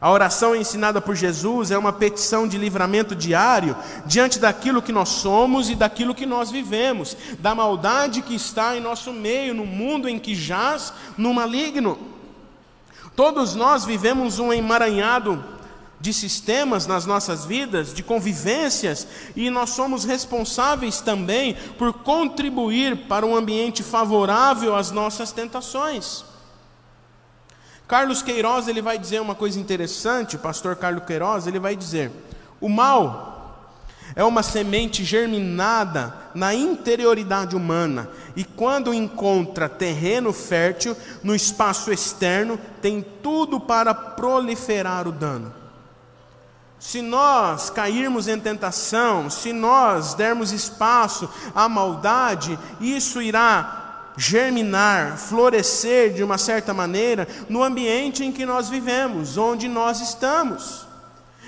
A 0.00 0.10
oração 0.10 0.56
ensinada 0.56 1.00
por 1.00 1.14
Jesus 1.14 1.70
é 1.70 1.78
uma 1.78 1.92
petição 1.92 2.48
de 2.48 2.58
livramento 2.58 3.14
diário 3.14 3.76
diante 4.04 4.38
daquilo 4.38 4.82
que 4.82 4.92
nós 4.92 5.08
somos 5.08 5.70
e 5.70 5.74
daquilo 5.74 6.14
que 6.14 6.26
nós 6.26 6.50
vivemos, 6.50 7.16
da 7.38 7.54
maldade 7.54 8.20
que 8.20 8.34
está 8.34 8.76
em 8.76 8.80
nosso 8.80 9.12
meio, 9.12 9.54
no 9.54 9.64
mundo 9.64 10.08
em 10.08 10.18
que 10.18 10.34
jaz 10.34 10.92
no 11.16 11.32
maligno. 11.32 11.98
Todos 13.14 13.54
nós 13.54 13.84
vivemos 13.84 14.38
um 14.38 14.52
emaranhado 14.52 15.42
de 16.04 16.12
sistemas 16.12 16.86
nas 16.86 17.06
nossas 17.06 17.46
vidas, 17.46 17.94
de 17.94 18.02
convivências, 18.02 19.06
e 19.34 19.48
nós 19.48 19.70
somos 19.70 20.04
responsáveis 20.04 21.00
também 21.00 21.54
por 21.78 21.94
contribuir 21.94 23.08
para 23.08 23.24
um 23.24 23.34
ambiente 23.34 23.82
favorável 23.82 24.76
às 24.76 24.90
nossas 24.90 25.32
tentações. 25.32 26.22
Carlos 27.88 28.20
Queiroz 28.20 28.68
ele 28.68 28.82
vai 28.82 28.98
dizer 28.98 29.22
uma 29.22 29.34
coisa 29.34 29.58
interessante, 29.58 30.36
o 30.36 30.40
pastor 30.40 30.76
Carlos 30.76 31.06
Queiroz 31.06 31.46
ele 31.46 31.58
vai 31.58 31.74
dizer: 31.74 32.12
o 32.60 32.68
mal 32.68 33.72
é 34.14 34.22
uma 34.22 34.42
semente 34.42 35.02
germinada 35.04 36.14
na 36.34 36.54
interioridade 36.54 37.56
humana 37.56 38.10
e 38.36 38.44
quando 38.44 38.92
encontra 38.92 39.70
terreno 39.70 40.34
fértil 40.34 40.94
no 41.22 41.34
espaço 41.34 41.90
externo, 41.90 42.60
tem 42.82 43.00
tudo 43.22 43.58
para 43.58 43.94
proliferar 43.94 45.08
o 45.08 45.12
dano. 45.12 45.63
Se 46.78 47.00
nós 47.00 47.70
cairmos 47.70 48.28
em 48.28 48.38
tentação, 48.38 49.30
se 49.30 49.52
nós 49.52 50.14
dermos 50.14 50.52
espaço 50.52 51.28
à 51.54 51.68
maldade, 51.68 52.58
isso 52.80 53.22
irá 53.22 54.12
germinar, 54.16 55.16
florescer 55.16 56.12
de 56.12 56.22
uma 56.22 56.38
certa 56.38 56.72
maneira 56.72 57.26
no 57.48 57.62
ambiente 57.62 58.24
em 58.24 58.30
que 58.30 58.46
nós 58.46 58.68
vivemos, 58.68 59.36
onde 59.36 59.68
nós 59.68 60.00
estamos. 60.00 60.86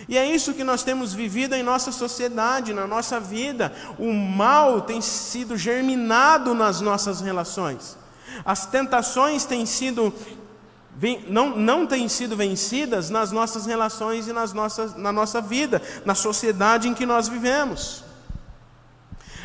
E 0.09 0.17
é 0.17 0.27
isso 0.27 0.55
que 0.55 0.65
nós 0.65 0.83
temos 0.83 1.13
vivido 1.13 1.55
em 1.55 1.63
nossa 1.63 1.91
sociedade, 1.91 2.73
na 2.73 2.87
nossa 2.87 3.19
vida. 3.19 3.73
O 3.99 4.13
mal 4.13 4.83
tem 4.83 5.01
sido 5.01 5.57
germinado 5.57 6.55
nas 6.55 6.81
nossas 6.81 7.21
relações. 7.21 7.97
As 8.45 8.67
tentações 8.67 9.45
têm 9.45 9.65
sido 9.67 10.13
não, 11.29 11.57
não 11.57 11.87
têm 11.87 12.09
sido 12.09 12.37
vencidas 12.37 13.11
nas 13.11 13.31
nossas 13.31 13.67
relações 13.67 14.29
e 14.29 14.33
nas 14.33 14.53
nossas, 14.53 14.97
na 14.97 15.13
nossa 15.13 15.41
vida, 15.41 15.83
na 16.05 16.15
sociedade 16.15 16.89
em 16.89 16.95
que 16.95 17.05
nós 17.05 17.29
vivemos. 17.29 18.05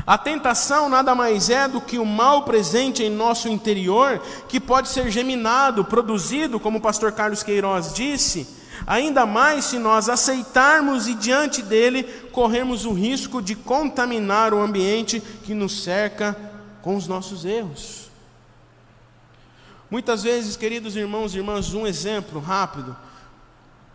A 0.06 0.18
tentação 0.18 0.90
nada 0.90 1.14
mais 1.14 1.50
é 1.50 1.68
do 1.68 1.80
que 1.80 2.00
o 2.00 2.06
mal 2.06 2.44
presente 2.44 3.04
em 3.04 3.10
nosso 3.10 3.48
interior, 3.48 4.22
que 4.48 4.60
pode 4.60 4.90
ser 4.90 5.12
geminado, 5.12 5.86
produzido, 5.86 6.60
como 6.60 6.80
o 6.80 6.82
pastor 6.82 7.12
Carlos 7.12 7.44
Queiroz 7.44 7.94
disse, 7.94 8.48
ainda 8.88 9.26
mais 9.26 9.66
se 9.66 9.78
nós 9.78 10.10
aceitarmos 10.10 11.08
e 11.08 11.14
diante 11.14 11.62
dele 11.62 12.04
corrermos 12.32 12.86
o 12.86 12.94
risco 12.94 13.42
de 13.42 13.56
contaminar 13.56 14.54
o 14.54 14.62
ambiente 14.62 15.22
que 15.44 15.54
nos 15.54 15.84
cerca 15.84 16.36
com 16.82 16.96
os 16.96 17.08
nossos 17.08 17.46
erros. 17.46 18.01
Muitas 19.92 20.24
vezes, 20.24 20.56
queridos 20.56 20.96
irmãos 20.96 21.36
e 21.36 21.40
irmãs, 21.40 21.74
um 21.74 21.86
exemplo 21.86 22.40
rápido, 22.40 22.96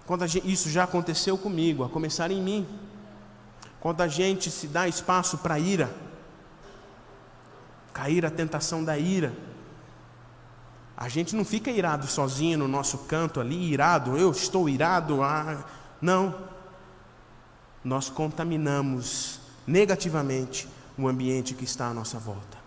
quando 0.05 0.27
gente, 0.27 0.53
isso 0.53 0.69
já 0.69 0.85
aconteceu 0.85 1.39
comigo, 1.39 1.83
a 1.83 1.89
começar 1.89 2.31
em 2.31 2.43
mim. 2.43 2.67
Quando 3.81 4.03
a 4.03 4.07
gente 4.07 4.51
se 4.51 4.67
dá 4.67 4.87
espaço 4.87 5.39
para 5.39 5.59
ira, 5.59 5.91
cair 7.95 8.27
a 8.27 8.31
tentação 8.31 8.85
da 8.85 8.99
ira. 8.99 9.33
A 10.95 11.09
gente 11.09 11.35
não 11.35 11.47
fica 11.47 11.71
irado 11.71 12.07
sozinho 12.07 12.59
no 12.59 12.69
nosso 12.69 12.99
canto 12.99 13.41
ali, 13.41 13.73
irado, 13.73 14.19
eu 14.19 14.31
estou 14.31 14.69
irado. 14.69 15.23
Ah, 15.23 15.65
não. 15.99 16.35
Nós 17.83 18.11
contaminamos 18.11 19.41
negativamente 19.67 20.69
o 20.99 21.09
ambiente 21.09 21.55
que 21.55 21.65
está 21.65 21.89
à 21.89 21.95
nossa 21.95 22.19
volta. 22.19 22.59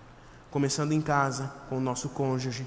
Começando 0.49 0.93
em 0.93 1.01
casa, 1.01 1.53
com 1.69 1.77
o 1.77 1.81
nosso 1.81 2.09
cônjuge, 2.09 2.65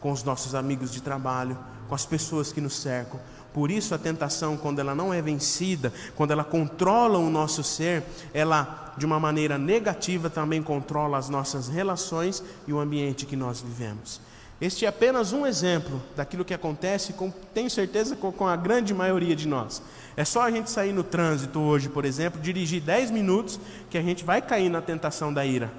com 0.00 0.10
os 0.12 0.24
nossos 0.24 0.54
amigos 0.54 0.90
de 0.90 1.00
trabalho, 1.00 1.58
com 1.88 1.94
as 1.94 2.06
pessoas 2.06 2.52
que 2.52 2.60
nos 2.60 2.74
cercam, 2.80 3.20
por 3.52 3.70
isso 3.70 3.94
a 3.94 3.98
tentação, 3.98 4.56
quando 4.56 4.78
ela 4.78 4.94
não 4.94 5.12
é 5.12 5.20
vencida, 5.20 5.92
quando 6.14 6.30
ela 6.30 6.44
controla 6.44 7.18
o 7.18 7.28
nosso 7.28 7.64
ser, 7.64 8.04
ela 8.32 8.94
de 8.96 9.04
uma 9.04 9.18
maneira 9.18 9.58
negativa 9.58 10.30
também 10.30 10.62
controla 10.62 11.18
as 11.18 11.28
nossas 11.28 11.68
relações 11.68 12.42
e 12.66 12.72
o 12.72 12.78
ambiente 12.78 13.26
que 13.26 13.36
nós 13.36 13.60
vivemos. 13.60 14.20
Este 14.60 14.84
é 14.84 14.88
apenas 14.88 15.32
um 15.32 15.46
exemplo 15.46 16.00
daquilo 16.14 16.44
que 16.44 16.52
acontece, 16.52 17.14
com, 17.14 17.32
tenho 17.54 17.70
certeza, 17.70 18.14
com, 18.14 18.46
a 18.46 18.54
grande 18.56 18.92
maioria 18.92 19.34
de 19.34 19.48
nós. 19.48 19.82
É 20.16 20.24
só 20.24 20.42
a 20.42 20.50
gente 20.50 20.70
sair 20.70 20.92
no 20.92 21.02
trânsito 21.02 21.58
hoje, 21.58 21.88
por 21.88 22.04
exemplo, 22.04 22.40
dirigir 22.40 22.82
10 22.82 23.10
minutos, 23.10 23.58
que 23.88 23.96
a 23.96 24.02
gente 24.02 24.22
vai 24.22 24.42
cair 24.42 24.68
na 24.68 24.82
tentação 24.82 25.32
da 25.32 25.46
ira 25.46 25.72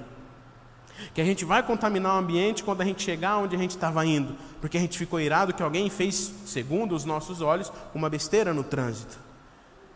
que 1.14 1.20
a 1.20 1.24
gente 1.24 1.44
vai 1.44 1.62
contaminar 1.62 2.14
o 2.14 2.18
ambiente 2.18 2.62
quando 2.62 2.80
a 2.80 2.84
gente 2.84 3.02
chegar 3.02 3.38
onde 3.38 3.54
a 3.56 3.58
gente 3.58 3.70
estava 3.70 4.04
indo, 4.04 4.34
porque 4.60 4.76
a 4.76 4.80
gente 4.80 4.98
ficou 4.98 5.20
irado 5.20 5.52
que 5.52 5.62
alguém 5.62 5.88
fez, 5.90 6.32
segundo 6.46 6.94
os 6.94 7.04
nossos 7.04 7.40
olhos, 7.40 7.72
uma 7.94 8.08
besteira 8.08 8.52
no 8.52 8.64
trânsito. 8.64 9.18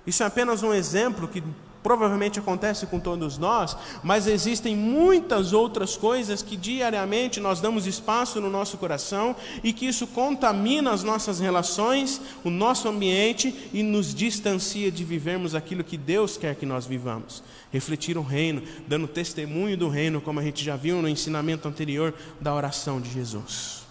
Isso 0.07 0.23
é 0.23 0.27
apenas 0.27 0.63
um 0.63 0.73
exemplo 0.73 1.27
que 1.27 1.43
provavelmente 1.87 2.41
acontece 2.41 2.85
com 2.85 2.99
todos 2.99 3.39
nós, 3.39 3.77
mas 4.03 4.27
existem 4.27 4.75
muitas 4.75 5.53
outras 5.53 5.97
coisas 5.97 6.43
que 6.43 6.57
diariamente 6.57 7.39
nós 7.39 7.61
damos 7.61 7.87
espaço 7.87 8.41
no 8.41 8.51
nosso 8.51 8.77
coração 8.77 9.37
e 9.63 9.73
que 9.73 9.87
isso 9.87 10.05
contamina 10.09 10.91
as 10.91 11.05
nossas 11.05 11.39
relações, 11.39 12.21
o 12.43 12.51
nosso 12.51 12.89
ambiente 12.89 13.71
e 13.73 13.85
nos 13.85 14.13
distancia 14.13 14.91
de 14.91 15.05
vivermos 15.05 15.55
aquilo 15.55 15.85
que 15.85 15.97
Deus 15.97 16.37
quer 16.37 16.57
que 16.57 16.67
nós 16.67 16.87
vivamos. 16.87 17.41
Refletir 17.73 18.19
o 18.19 18.23
reino, 18.23 18.65
dando 18.89 19.07
testemunho 19.07 19.77
do 19.77 19.89
reino, 19.89 20.21
como 20.21 20.41
a 20.41 20.43
gente 20.43 20.65
já 20.65 20.75
viu 20.75 21.01
no 21.01 21.09
ensinamento 21.09 21.69
anterior 21.69 22.13
da 22.41 22.53
oração 22.53 23.01
de 23.01 23.13
Jesus. 23.13 23.87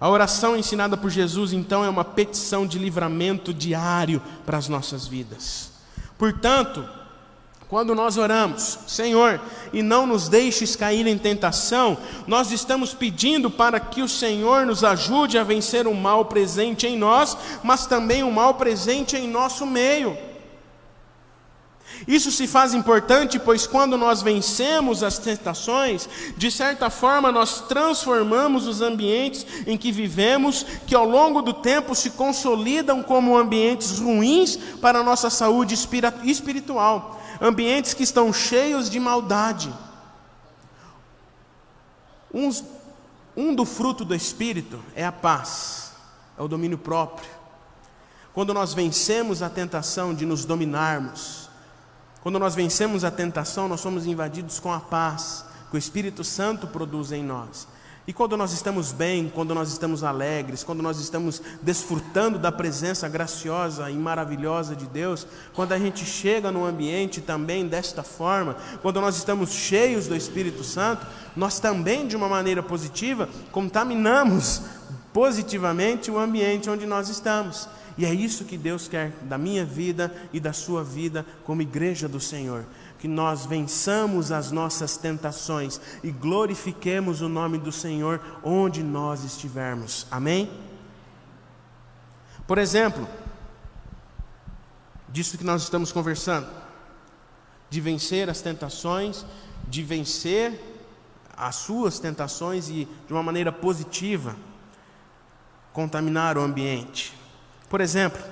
A 0.00 0.08
oração 0.08 0.56
ensinada 0.56 0.96
por 0.96 1.10
Jesus, 1.10 1.52
então, 1.52 1.84
é 1.84 1.88
uma 1.88 2.04
petição 2.04 2.66
de 2.66 2.76
livramento 2.76 3.54
diário 3.54 4.20
para 4.44 4.58
as 4.58 4.68
nossas 4.68 5.06
vidas. 5.06 5.71
Portanto, 6.22 6.88
quando 7.68 7.96
nós 7.96 8.16
oramos, 8.16 8.78
Senhor, 8.86 9.40
e 9.72 9.82
não 9.82 10.06
nos 10.06 10.28
deixes 10.28 10.76
cair 10.76 11.04
em 11.04 11.18
tentação, 11.18 11.98
nós 12.28 12.52
estamos 12.52 12.94
pedindo 12.94 13.50
para 13.50 13.80
que 13.80 14.02
o 14.02 14.08
Senhor 14.08 14.64
nos 14.64 14.84
ajude 14.84 15.36
a 15.36 15.42
vencer 15.42 15.84
o 15.88 15.94
mal 15.96 16.26
presente 16.26 16.86
em 16.86 16.96
nós, 16.96 17.36
mas 17.64 17.86
também 17.86 18.22
o 18.22 18.30
mal 18.30 18.54
presente 18.54 19.16
em 19.16 19.26
nosso 19.26 19.66
meio. 19.66 20.16
Isso 22.06 22.32
se 22.32 22.46
faz 22.46 22.74
importante, 22.74 23.38
pois 23.38 23.66
quando 23.66 23.96
nós 23.96 24.22
vencemos 24.22 25.02
as 25.02 25.18
tentações, 25.18 26.08
de 26.36 26.50
certa 26.50 26.90
forma 26.90 27.30
nós 27.30 27.60
transformamos 27.60 28.66
os 28.66 28.80
ambientes 28.80 29.46
em 29.66 29.76
que 29.76 29.92
vivemos, 29.92 30.64
que 30.86 30.94
ao 30.94 31.08
longo 31.08 31.42
do 31.42 31.52
tempo 31.52 31.94
se 31.94 32.10
consolidam 32.10 33.02
como 33.02 33.36
ambientes 33.36 33.98
ruins 33.98 34.56
para 34.80 34.98
a 34.98 35.02
nossa 35.04 35.30
saúde 35.30 35.74
espiritual, 36.24 37.20
ambientes 37.40 37.94
que 37.94 38.02
estão 38.02 38.32
cheios 38.32 38.90
de 38.90 38.98
maldade. 38.98 39.72
Um 43.36 43.54
do 43.54 43.64
fruto 43.64 44.04
do 44.04 44.14
Espírito 44.14 44.82
é 44.94 45.04
a 45.04 45.12
paz, 45.12 45.92
é 46.36 46.42
o 46.42 46.48
domínio 46.48 46.78
próprio. 46.78 47.30
Quando 48.32 48.54
nós 48.54 48.72
vencemos 48.72 49.42
a 49.42 49.50
tentação 49.50 50.14
de 50.14 50.24
nos 50.24 50.44
dominarmos, 50.44 51.50
quando 52.22 52.38
nós 52.38 52.54
vencemos 52.54 53.04
a 53.04 53.10
tentação, 53.10 53.68
nós 53.68 53.80
somos 53.80 54.06
invadidos 54.06 54.60
com 54.60 54.72
a 54.72 54.80
paz 54.80 55.44
que 55.70 55.76
o 55.76 55.78
Espírito 55.78 56.22
Santo 56.22 56.66
produz 56.66 57.12
em 57.12 57.24
nós. 57.24 57.66
E 58.04 58.12
quando 58.12 58.36
nós 58.36 58.52
estamos 58.52 58.90
bem, 58.90 59.30
quando 59.32 59.54
nós 59.54 59.70
estamos 59.70 60.02
alegres, 60.02 60.64
quando 60.64 60.82
nós 60.82 60.98
estamos 60.98 61.40
desfrutando 61.62 62.36
da 62.36 62.50
presença 62.50 63.08
graciosa 63.08 63.88
e 63.88 63.94
maravilhosa 63.94 64.74
de 64.74 64.86
Deus, 64.86 65.24
quando 65.54 65.72
a 65.72 65.78
gente 65.78 66.04
chega 66.04 66.50
no 66.50 66.64
ambiente 66.64 67.20
também 67.20 67.66
desta 67.68 68.02
forma, 68.02 68.56
quando 68.82 69.00
nós 69.00 69.16
estamos 69.16 69.50
cheios 69.50 70.08
do 70.08 70.16
Espírito 70.16 70.64
Santo, 70.64 71.06
nós 71.36 71.60
também, 71.60 72.08
de 72.08 72.16
uma 72.16 72.28
maneira 72.28 72.62
positiva, 72.62 73.28
contaminamos 73.52 74.62
positivamente 75.12 76.10
o 76.10 76.18
ambiente 76.18 76.68
onde 76.68 76.86
nós 76.86 77.08
estamos. 77.08 77.68
E 77.96 78.04
é 78.06 78.12
isso 78.12 78.44
que 78.44 78.56
Deus 78.56 78.88
quer 78.88 79.10
da 79.22 79.36
minha 79.36 79.64
vida 79.64 80.14
e 80.32 80.40
da 80.40 80.52
sua 80.52 80.82
vida 80.82 81.26
como 81.44 81.62
igreja 81.62 82.08
do 82.08 82.20
Senhor. 82.20 82.64
Que 82.98 83.06
nós 83.06 83.44
vençamos 83.44 84.32
as 84.32 84.50
nossas 84.50 84.96
tentações 84.96 85.80
e 86.02 86.10
glorifiquemos 86.10 87.20
o 87.20 87.28
nome 87.28 87.58
do 87.58 87.72
Senhor 87.72 88.20
onde 88.42 88.82
nós 88.82 89.24
estivermos. 89.24 90.06
Amém? 90.10 90.50
Por 92.46 92.58
exemplo, 92.58 93.06
disso 95.08 95.36
que 95.36 95.44
nós 95.44 95.62
estamos 95.62 95.92
conversando, 95.92 96.48
de 97.68 97.80
vencer 97.80 98.28
as 98.30 98.40
tentações, 98.40 99.24
de 99.68 99.82
vencer 99.82 100.60
as 101.36 101.56
suas 101.56 101.98
tentações 101.98 102.68
e 102.68 102.88
de 103.06 103.12
uma 103.12 103.22
maneira 103.22 103.50
positiva 103.50 104.36
contaminar 105.72 106.36
o 106.36 106.42
ambiente. 106.42 107.21
Por 107.72 107.80
exemplo, 107.80 108.22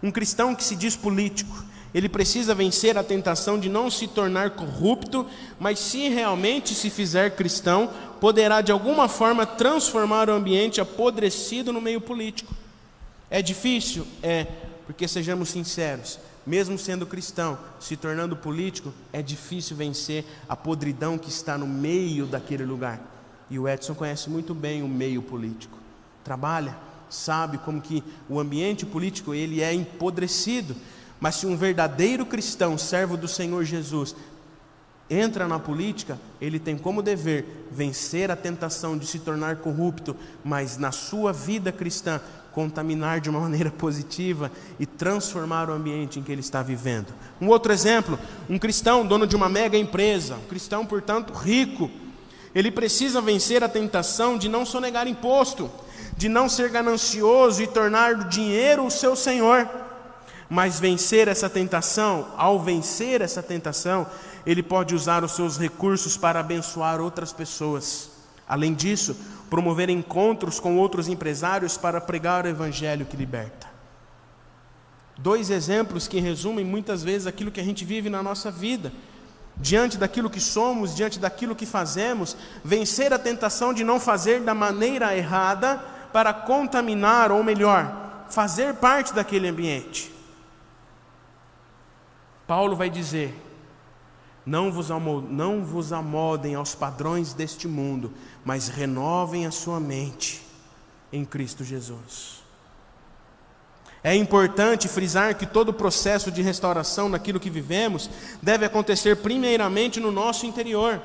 um 0.00 0.08
cristão 0.08 0.54
que 0.54 0.62
se 0.62 0.76
diz 0.76 0.94
político, 0.94 1.64
ele 1.92 2.08
precisa 2.08 2.54
vencer 2.54 2.96
a 2.96 3.02
tentação 3.02 3.58
de 3.58 3.68
não 3.68 3.90
se 3.90 4.06
tornar 4.06 4.50
corrupto, 4.50 5.26
mas 5.58 5.80
se 5.80 6.08
realmente 6.08 6.76
se 6.76 6.88
fizer 6.90 7.34
cristão, 7.34 7.90
poderá 8.20 8.60
de 8.60 8.70
alguma 8.70 9.08
forma 9.08 9.44
transformar 9.44 10.30
o 10.30 10.32
ambiente 10.32 10.80
apodrecido 10.80 11.72
no 11.72 11.80
meio 11.80 12.00
político. 12.00 12.54
É 13.28 13.42
difícil? 13.42 14.06
É, 14.22 14.46
porque 14.86 15.08
sejamos 15.08 15.48
sinceros, 15.48 16.20
mesmo 16.46 16.78
sendo 16.78 17.04
cristão, 17.04 17.58
se 17.80 17.96
tornando 17.96 18.36
político, 18.36 18.94
é 19.12 19.20
difícil 19.20 19.76
vencer 19.76 20.24
a 20.48 20.54
podridão 20.54 21.18
que 21.18 21.30
está 21.30 21.58
no 21.58 21.66
meio 21.66 22.26
daquele 22.26 22.64
lugar. 22.64 23.00
E 23.50 23.58
o 23.58 23.68
Edson 23.68 23.96
conhece 23.96 24.30
muito 24.30 24.54
bem 24.54 24.84
o 24.84 24.88
meio 24.88 25.20
político. 25.20 25.76
Trabalha, 26.22 26.76
sabe 27.08 27.58
como 27.58 27.80
que 27.80 28.02
o 28.28 28.38
ambiente 28.38 28.84
político 28.86 29.34
ele 29.34 29.60
é 29.60 29.72
empodrecido. 29.72 30.74
Mas 31.20 31.36
se 31.36 31.46
um 31.46 31.56
verdadeiro 31.56 32.26
cristão, 32.26 32.76
servo 32.76 33.16
do 33.16 33.28
Senhor 33.28 33.64
Jesus, 33.64 34.14
entra 35.08 35.46
na 35.46 35.58
política, 35.58 36.18
ele 36.40 36.58
tem 36.58 36.76
como 36.76 37.02
dever 37.02 37.66
vencer 37.70 38.30
a 38.30 38.36
tentação 38.36 38.96
de 38.96 39.06
se 39.06 39.18
tornar 39.18 39.56
corrupto, 39.56 40.16
mas 40.44 40.78
na 40.78 40.92
sua 40.92 41.32
vida 41.32 41.70
cristã 41.70 42.20
contaminar 42.52 43.20
de 43.20 43.28
uma 43.28 43.40
maneira 43.40 43.70
positiva 43.70 44.50
e 44.78 44.86
transformar 44.86 45.68
o 45.68 45.72
ambiente 45.72 46.18
em 46.18 46.22
que 46.22 46.32
ele 46.32 46.40
está 46.40 46.62
vivendo. 46.62 47.08
Um 47.40 47.48
outro 47.48 47.72
exemplo, 47.72 48.18
um 48.48 48.58
cristão 48.58 49.06
dono 49.06 49.26
de 49.26 49.36
uma 49.36 49.48
mega 49.48 49.76
empresa, 49.76 50.36
um 50.36 50.48
cristão, 50.48 50.86
portanto, 50.86 51.32
rico, 51.32 51.90
ele 52.54 52.70
precisa 52.70 53.20
vencer 53.20 53.64
a 53.64 53.68
tentação 53.68 54.38
de 54.38 54.48
não 54.48 54.64
sonegar 54.64 55.08
imposto 55.08 55.70
de 56.16 56.28
não 56.28 56.48
ser 56.48 56.70
ganancioso 56.70 57.62
e 57.62 57.66
tornar 57.66 58.14
o 58.14 58.24
dinheiro 58.24 58.86
o 58.86 58.90
seu 58.90 59.16
senhor, 59.16 59.68
mas 60.48 60.78
vencer 60.78 61.28
essa 61.28 61.50
tentação, 61.50 62.28
ao 62.36 62.60
vencer 62.60 63.20
essa 63.20 63.42
tentação, 63.42 64.06
ele 64.46 64.62
pode 64.62 64.94
usar 64.94 65.24
os 65.24 65.32
seus 65.32 65.58
recursos 65.58 66.16
para 66.16 66.40
abençoar 66.40 67.00
outras 67.00 67.32
pessoas. 67.32 68.10
Além 68.46 68.74
disso, 68.74 69.16
promover 69.48 69.88
encontros 69.88 70.60
com 70.60 70.76
outros 70.76 71.08
empresários 71.08 71.76
para 71.76 72.00
pregar 72.00 72.44
o 72.44 72.48
evangelho 72.48 73.06
que 73.06 73.16
liberta. 73.16 73.66
Dois 75.16 75.48
exemplos 75.48 76.06
que 76.06 76.20
resumem 76.20 76.64
muitas 76.64 77.02
vezes 77.02 77.26
aquilo 77.26 77.50
que 77.50 77.60
a 77.60 77.64
gente 77.64 77.84
vive 77.84 78.10
na 78.10 78.22
nossa 78.22 78.50
vida. 78.50 78.92
Diante 79.56 79.96
daquilo 79.96 80.28
que 80.28 80.40
somos, 80.40 80.94
diante 80.94 81.18
daquilo 81.18 81.54
que 81.54 81.64
fazemos, 81.64 82.36
vencer 82.64 83.12
a 83.12 83.18
tentação 83.18 83.72
de 83.72 83.84
não 83.84 84.00
fazer 84.00 84.40
da 84.40 84.54
maneira 84.54 85.16
errada 85.16 85.76
para 86.12 86.32
contaminar, 86.32 87.32
ou 87.32 87.42
melhor, 87.42 88.26
fazer 88.28 88.74
parte 88.74 89.12
daquele 89.12 89.48
ambiente. 89.48 90.12
Paulo 92.46 92.76
vai 92.76 92.90
dizer: 92.90 93.34
não 94.44 94.70
vos, 94.70 94.88
não 94.90 95.64
vos 95.64 95.92
amodem 95.92 96.54
aos 96.54 96.74
padrões 96.74 97.32
deste 97.32 97.66
mundo, 97.66 98.12
mas 98.44 98.68
renovem 98.68 99.46
a 99.46 99.50
sua 99.50 99.80
mente 99.80 100.46
em 101.12 101.24
Cristo 101.24 101.64
Jesus. 101.64 102.43
É 104.06 104.14
importante 104.14 104.86
frisar 104.86 105.34
que 105.34 105.46
todo 105.46 105.70
o 105.70 105.72
processo 105.72 106.30
de 106.30 106.42
restauração 106.42 107.08
naquilo 107.08 107.40
que 107.40 107.48
vivemos 107.48 108.10
deve 108.42 108.66
acontecer 108.66 109.16
primeiramente 109.16 109.98
no 109.98 110.12
nosso 110.12 110.44
interior, 110.44 111.00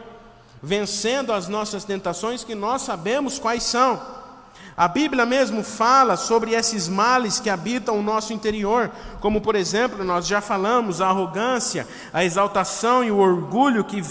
vencendo 0.62 1.32
as 1.32 1.48
nossas 1.48 1.86
tentações 1.86 2.44
que 2.44 2.54
nós 2.54 2.82
sabemos 2.82 3.40
quais 3.40 3.64
são. 3.64 4.02
A 4.76 4.86
Bíblia 4.86 5.26
mesmo 5.26 5.64
fala 5.64 6.18
sobre 6.18 6.52
esses 6.52 6.90
males 6.90 7.40
que 7.40 7.50
habitam 7.50 7.98
o 7.98 8.04
nosso 8.04 8.34
interior, 8.34 8.92
como 9.22 9.40
por 9.40 9.56
exemplo, 9.56 10.04
nós 10.04 10.28
já 10.28 10.42
falamos, 10.42 11.00
a 11.00 11.08
arrogância, 11.08 11.88
a 12.12 12.26
exaltação 12.26 13.02
e 13.02 13.10
o 13.12 13.18
orgulho 13.18 13.86
que 13.86 14.04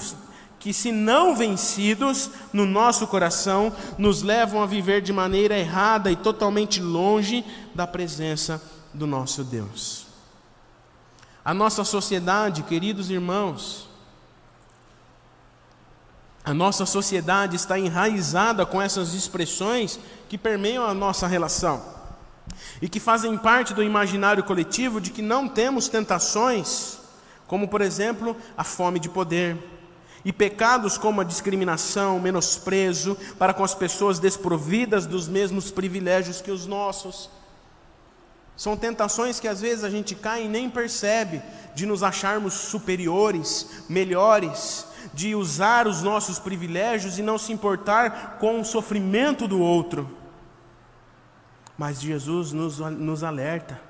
que, 0.58 0.72
se 0.72 0.90
não 0.90 1.36
vencidos 1.36 2.30
no 2.52 2.66
nosso 2.66 3.06
coração, 3.06 3.72
nos 3.96 4.22
levam 4.22 4.60
a 4.60 4.66
viver 4.66 5.00
de 5.00 5.12
maneira 5.12 5.56
errada 5.56 6.10
e 6.10 6.16
totalmente 6.16 6.82
longe 6.82 7.44
da 7.76 7.86
presença 7.86 8.60
do 8.98 9.06
nosso 9.06 9.44
Deus. 9.44 10.06
A 11.44 11.54
nossa 11.54 11.84
sociedade, 11.84 12.62
queridos 12.64 13.08
irmãos, 13.08 13.88
a 16.44 16.52
nossa 16.52 16.84
sociedade 16.84 17.56
está 17.56 17.78
enraizada 17.78 18.66
com 18.66 18.82
essas 18.82 19.14
expressões 19.14 19.98
que 20.28 20.36
permeiam 20.36 20.84
a 20.84 20.92
nossa 20.92 21.26
relação 21.26 21.82
e 22.82 22.88
que 22.88 22.98
fazem 22.98 23.36
parte 23.36 23.72
do 23.72 23.82
imaginário 23.82 24.42
coletivo 24.42 25.00
de 25.00 25.10
que 25.10 25.22
não 25.22 25.48
temos 25.48 25.88
tentações, 25.88 26.98
como 27.46 27.68
por 27.68 27.80
exemplo 27.80 28.36
a 28.56 28.64
fome 28.64 28.98
de 28.98 29.08
poder, 29.08 29.56
e 30.24 30.32
pecados 30.32 30.98
como 30.98 31.20
a 31.20 31.24
discriminação, 31.24 32.18
menosprezo 32.18 33.16
para 33.38 33.54
com 33.54 33.62
as 33.62 33.74
pessoas 33.74 34.18
desprovidas 34.18 35.06
dos 35.06 35.28
mesmos 35.28 35.70
privilégios 35.70 36.40
que 36.40 36.50
os 36.50 36.66
nossos. 36.66 37.30
São 38.58 38.76
tentações 38.76 39.38
que 39.38 39.46
às 39.46 39.60
vezes 39.60 39.84
a 39.84 39.88
gente 39.88 40.16
cai 40.16 40.44
e 40.44 40.48
nem 40.48 40.68
percebe, 40.68 41.40
de 41.76 41.86
nos 41.86 42.02
acharmos 42.02 42.54
superiores, 42.54 43.84
melhores, 43.88 44.84
de 45.14 45.32
usar 45.36 45.86
os 45.86 46.02
nossos 46.02 46.40
privilégios 46.40 47.20
e 47.20 47.22
não 47.22 47.38
se 47.38 47.52
importar 47.52 48.36
com 48.40 48.60
o 48.60 48.64
sofrimento 48.64 49.46
do 49.46 49.60
outro. 49.60 50.10
Mas 51.78 52.00
Jesus 52.00 52.52
nos, 52.52 52.80
nos 52.80 53.22
alerta 53.22 53.80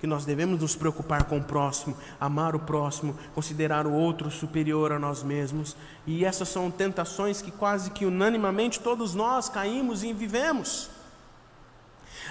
que 0.00 0.08
nós 0.08 0.24
devemos 0.24 0.60
nos 0.60 0.74
preocupar 0.74 1.22
com 1.24 1.38
o 1.38 1.44
próximo, 1.44 1.96
amar 2.20 2.56
o 2.56 2.58
próximo, 2.58 3.16
considerar 3.32 3.86
o 3.86 3.92
outro 3.92 4.28
superior 4.28 4.90
a 4.90 4.98
nós 4.98 5.22
mesmos. 5.22 5.76
E 6.04 6.24
essas 6.24 6.48
são 6.48 6.68
tentações 6.68 7.40
que 7.40 7.52
quase 7.52 7.92
que 7.92 8.04
unanimamente 8.04 8.80
todos 8.80 9.14
nós 9.14 9.48
caímos 9.48 10.02
e 10.02 10.12
vivemos. 10.12 10.95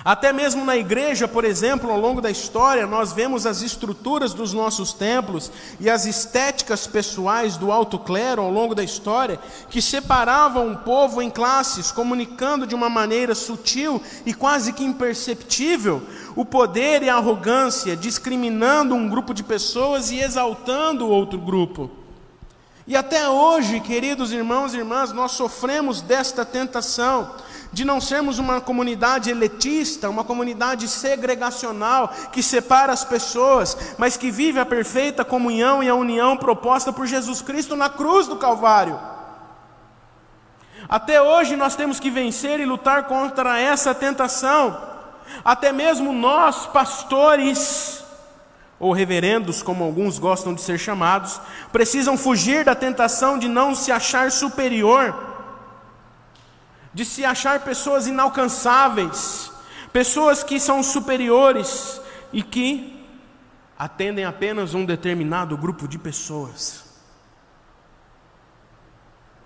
Até 0.04 0.32
mesmo 0.34 0.66
na 0.66 0.76
igreja, 0.76 1.28
por 1.28 1.44
exemplo, 1.46 1.90
ao 1.90 2.00
longo 2.00 2.22
da 2.22 2.30
história, 2.30 2.86
nós 2.86 3.14
vemos 3.14 3.46
as 3.46 3.62
estruturas 3.62 4.34
dos 4.34 4.54
nossos 4.54 4.94
templos 4.94 5.52
e 5.80 5.90
as 5.90 6.06
estéticas 6.06 6.86
pessoais 6.86 7.58
do 7.58 7.72
alto 7.72 7.98
clero 7.98 8.42
ao 8.42 8.52
longo 8.52 8.76
da 8.76 8.84
história, 8.84 9.40
que 9.70 9.82
separavam 9.82 10.72
o 10.72 10.78
povo 10.78 11.22
em 11.22 11.30
classes, 11.30 11.92
comunicando 11.92 12.68
de 12.68 12.76
uma 12.76 12.90
maneira 12.90 13.34
sutil 13.34 14.02
e 14.26 14.34
quase 14.34 14.74
que 14.74 14.84
imperceptível 14.84 16.04
o 16.36 16.46
poder 16.46 17.02
e 17.02 17.10
a 17.10 17.16
arrogância, 17.16 17.96
discriminando 17.96 18.94
um 18.94 19.10
grupo 19.10 19.34
de 19.34 19.44
pessoas 19.44 20.12
e 20.12 20.20
exaltando 20.20 21.08
outro 21.08 21.40
grupo. 21.40 21.90
E 22.88 22.96
até 22.96 23.28
hoje, 23.28 23.80
queridos 23.80 24.32
irmãos 24.32 24.74
e 24.74 24.78
irmãs, 24.78 25.12
nós 25.12 25.32
sofremos 25.32 26.02
desta 26.02 26.46
tentação 26.46 27.32
de 27.76 27.84
não 27.84 28.00
sermos 28.00 28.40
uma 28.40 28.62
comunidade 28.62 29.30
elitista, 29.30 30.10
uma 30.10 30.24
comunidade 30.24 30.88
segregacional 30.88 32.08
que 32.32 32.42
separa 32.42 32.94
as 32.94 33.04
pessoas, 33.04 33.96
mas 33.98 34.16
que 34.16 34.32
vive 34.32 34.58
a 34.62 34.66
perfeita 34.66 35.26
comunhão 35.26 35.84
e 35.84 35.90
a 35.90 35.94
união 35.94 36.38
proposta 36.38 36.94
por 36.94 37.06
Jesus 37.06 37.42
Cristo 37.42 37.76
na 37.76 37.90
cruz 37.90 38.28
do 38.28 38.38
Calvário. 38.38 38.98
Até 40.88 41.22
hoje 41.22 41.58
nós 41.58 41.76
temos 41.76 42.00
que 42.00 42.10
vencer 42.10 42.62
e 42.62 42.66
lutar 42.66 43.08
contra 43.08 43.60
essa 43.60 43.94
tentação. 43.94 44.82
Até 45.44 45.74
mesmo 45.74 46.14
nós, 46.14 46.66
pastores, 46.68 48.06
ou 48.80 48.94
reverendos, 48.94 49.62
como 49.62 49.84
alguns 49.84 50.18
gostam 50.18 50.54
de 50.54 50.62
ser 50.62 50.78
chamados, 50.78 51.42
precisam 51.74 52.18
fugir 52.18 52.64
da 52.64 52.74
tentação 52.74 53.38
de 53.38 53.50
não 53.50 53.76
se 53.76 53.92
achar 53.92 54.32
superior 54.32 55.35
de 56.96 57.04
se 57.04 57.26
achar 57.26 57.60
pessoas 57.60 58.08
inalcançáveis, 58.08 59.52
pessoas 59.92 60.44
que 60.44 60.62
são 60.62 60.82
superiores 60.82 62.00
e 62.32 62.42
que 62.42 63.06
atendem 63.78 64.24
apenas 64.24 64.74
um 64.74 64.86
determinado 64.86 65.58
grupo 65.58 65.90
de 65.90 66.00
pessoas. 66.00 66.86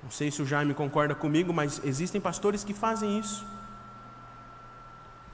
Não 0.04 0.12
sei 0.12 0.30
se 0.30 0.44
o 0.44 0.46
Jaime 0.46 0.76
concorda 0.76 1.16
comigo, 1.16 1.52
mas 1.52 1.82
existem 1.84 2.22
pastores 2.22 2.64
que 2.64 2.72
fazem 2.72 3.18
isso, 3.18 3.44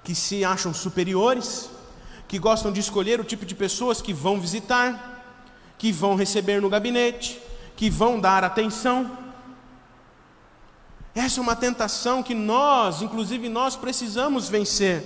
que 0.02 0.16
se 0.16 0.46
acham 0.46 0.74
superiores, 0.74 1.70
que 2.30 2.40
gostam 2.40 2.72
de 2.72 2.80
escolher 2.80 3.20
o 3.20 3.26
tipo 3.26 3.46
de 3.46 3.54
pessoas 3.56 4.02
que 4.02 4.14
vão 4.14 4.40
visitar, 4.40 5.34
que 5.78 5.92
vão 5.92 6.16
receber 6.16 6.62
no 6.62 6.70
gabinete, 6.70 7.42
que 7.76 7.90
vão 7.90 8.22
dar 8.22 8.42
atenção. 8.46 9.25
Essa 11.16 11.40
é 11.40 11.44
uma 11.44 11.56
tentação 11.56 12.22
que 12.22 12.36
nós, 12.36 13.02
inclusive 13.02 13.48
nós, 13.48 13.78
precisamos 13.78 14.50
vencer. 14.50 15.02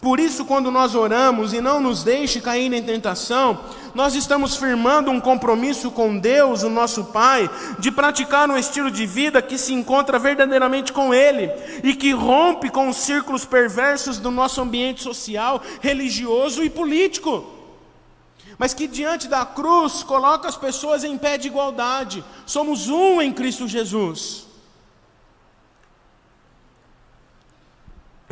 Por 0.00 0.20
isso, 0.20 0.44
quando 0.44 0.70
nós 0.70 0.94
oramos 0.94 1.54
e 1.54 1.62
não 1.62 1.80
nos 1.80 2.02
deixe 2.02 2.38
cair 2.38 2.70
em 2.70 2.82
tentação, 2.82 3.60
nós 3.94 4.14
estamos 4.14 4.56
firmando 4.56 5.10
um 5.10 5.18
compromisso 5.18 5.90
com 5.90 6.18
Deus, 6.18 6.62
o 6.62 6.68
nosso 6.68 7.04
Pai, 7.06 7.48
de 7.78 7.90
praticar 7.90 8.50
um 8.50 8.58
estilo 8.58 8.90
de 8.90 9.06
vida 9.06 9.40
que 9.40 9.56
se 9.56 9.72
encontra 9.72 10.18
verdadeiramente 10.18 10.92
com 10.92 11.14
Ele 11.14 11.50
e 11.82 11.94
que 11.94 12.12
rompe 12.12 12.68
com 12.68 12.88
os 12.90 12.96
círculos 12.96 13.46
perversos 13.46 14.18
do 14.18 14.30
nosso 14.30 14.60
ambiente 14.60 15.02
social, 15.02 15.62
religioso 15.80 16.62
e 16.62 16.68
político. 16.68 17.42
Mas 18.58 18.74
que 18.74 18.86
diante 18.86 19.26
da 19.26 19.46
cruz 19.46 20.02
coloca 20.02 20.48
as 20.48 20.56
pessoas 20.56 21.02
em 21.02 21.16
pé 21.16 21.38
de 21.38 21.48
igualdade. 21.48 22.22
Somos 22.44 22.88
um 22.88 23.22
em 23.22 23.32
Cristo 23.32 23.66
Jesus. 23.66 24.43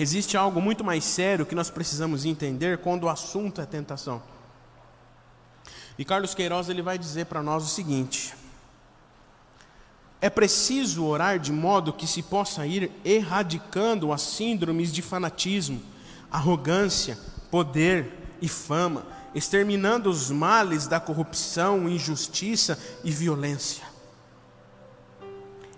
Existe 0.03 0.37
algo 0.37 0.61
muito 0.61 0.83
mais 0.83 1.05
sério 1.05 1.47
que 1.47 1.55
nós 1.55 1.71
precisamos 1.71 2.25
entender 2.25 2.79
quando 2.79 3.05
o 3.05 3.09
assunto 3.09 3.61
é 3.61 3.65
tentação. 3.65 4.21
E 5.97 6.05
Carlos 6.05 6.35
Queiroz 6.35 6.69
ele 6.69 6.83
vai 6.83 6.99
dizer 6.99 7.27
para 7.27 7.41
nós 7.41 7.62
o 7.62 7.69
seguinte: 7.69 8.35
é 10.21 10.29
preciso 10.29 11.05
orar 11.05 11.38
de 11.38 11.53
modo 11.53 11.93
que 11.93 12.09
se 12.09 12.21
possa 12.21 12.67
ir 12.67 12.91
erradicando 13.05 14.12
as 14.12 14.23
síndromes 14.23 14.93
de 14.93 15.03
fanatismo, 15.03 15.81
arrogância, 16.33 17.17
poder 17.49 18.12
e 18.41 18.49
fama, 18.49 19.07
exterminando 19.33 20.11
os 20.11 20.33
males 20.33 20.88
da 20.88 20.99
corrupção, 20.99 21.88
injustiça 21.88 22.77
e 23.05 23.12
violência. 23.12 23.85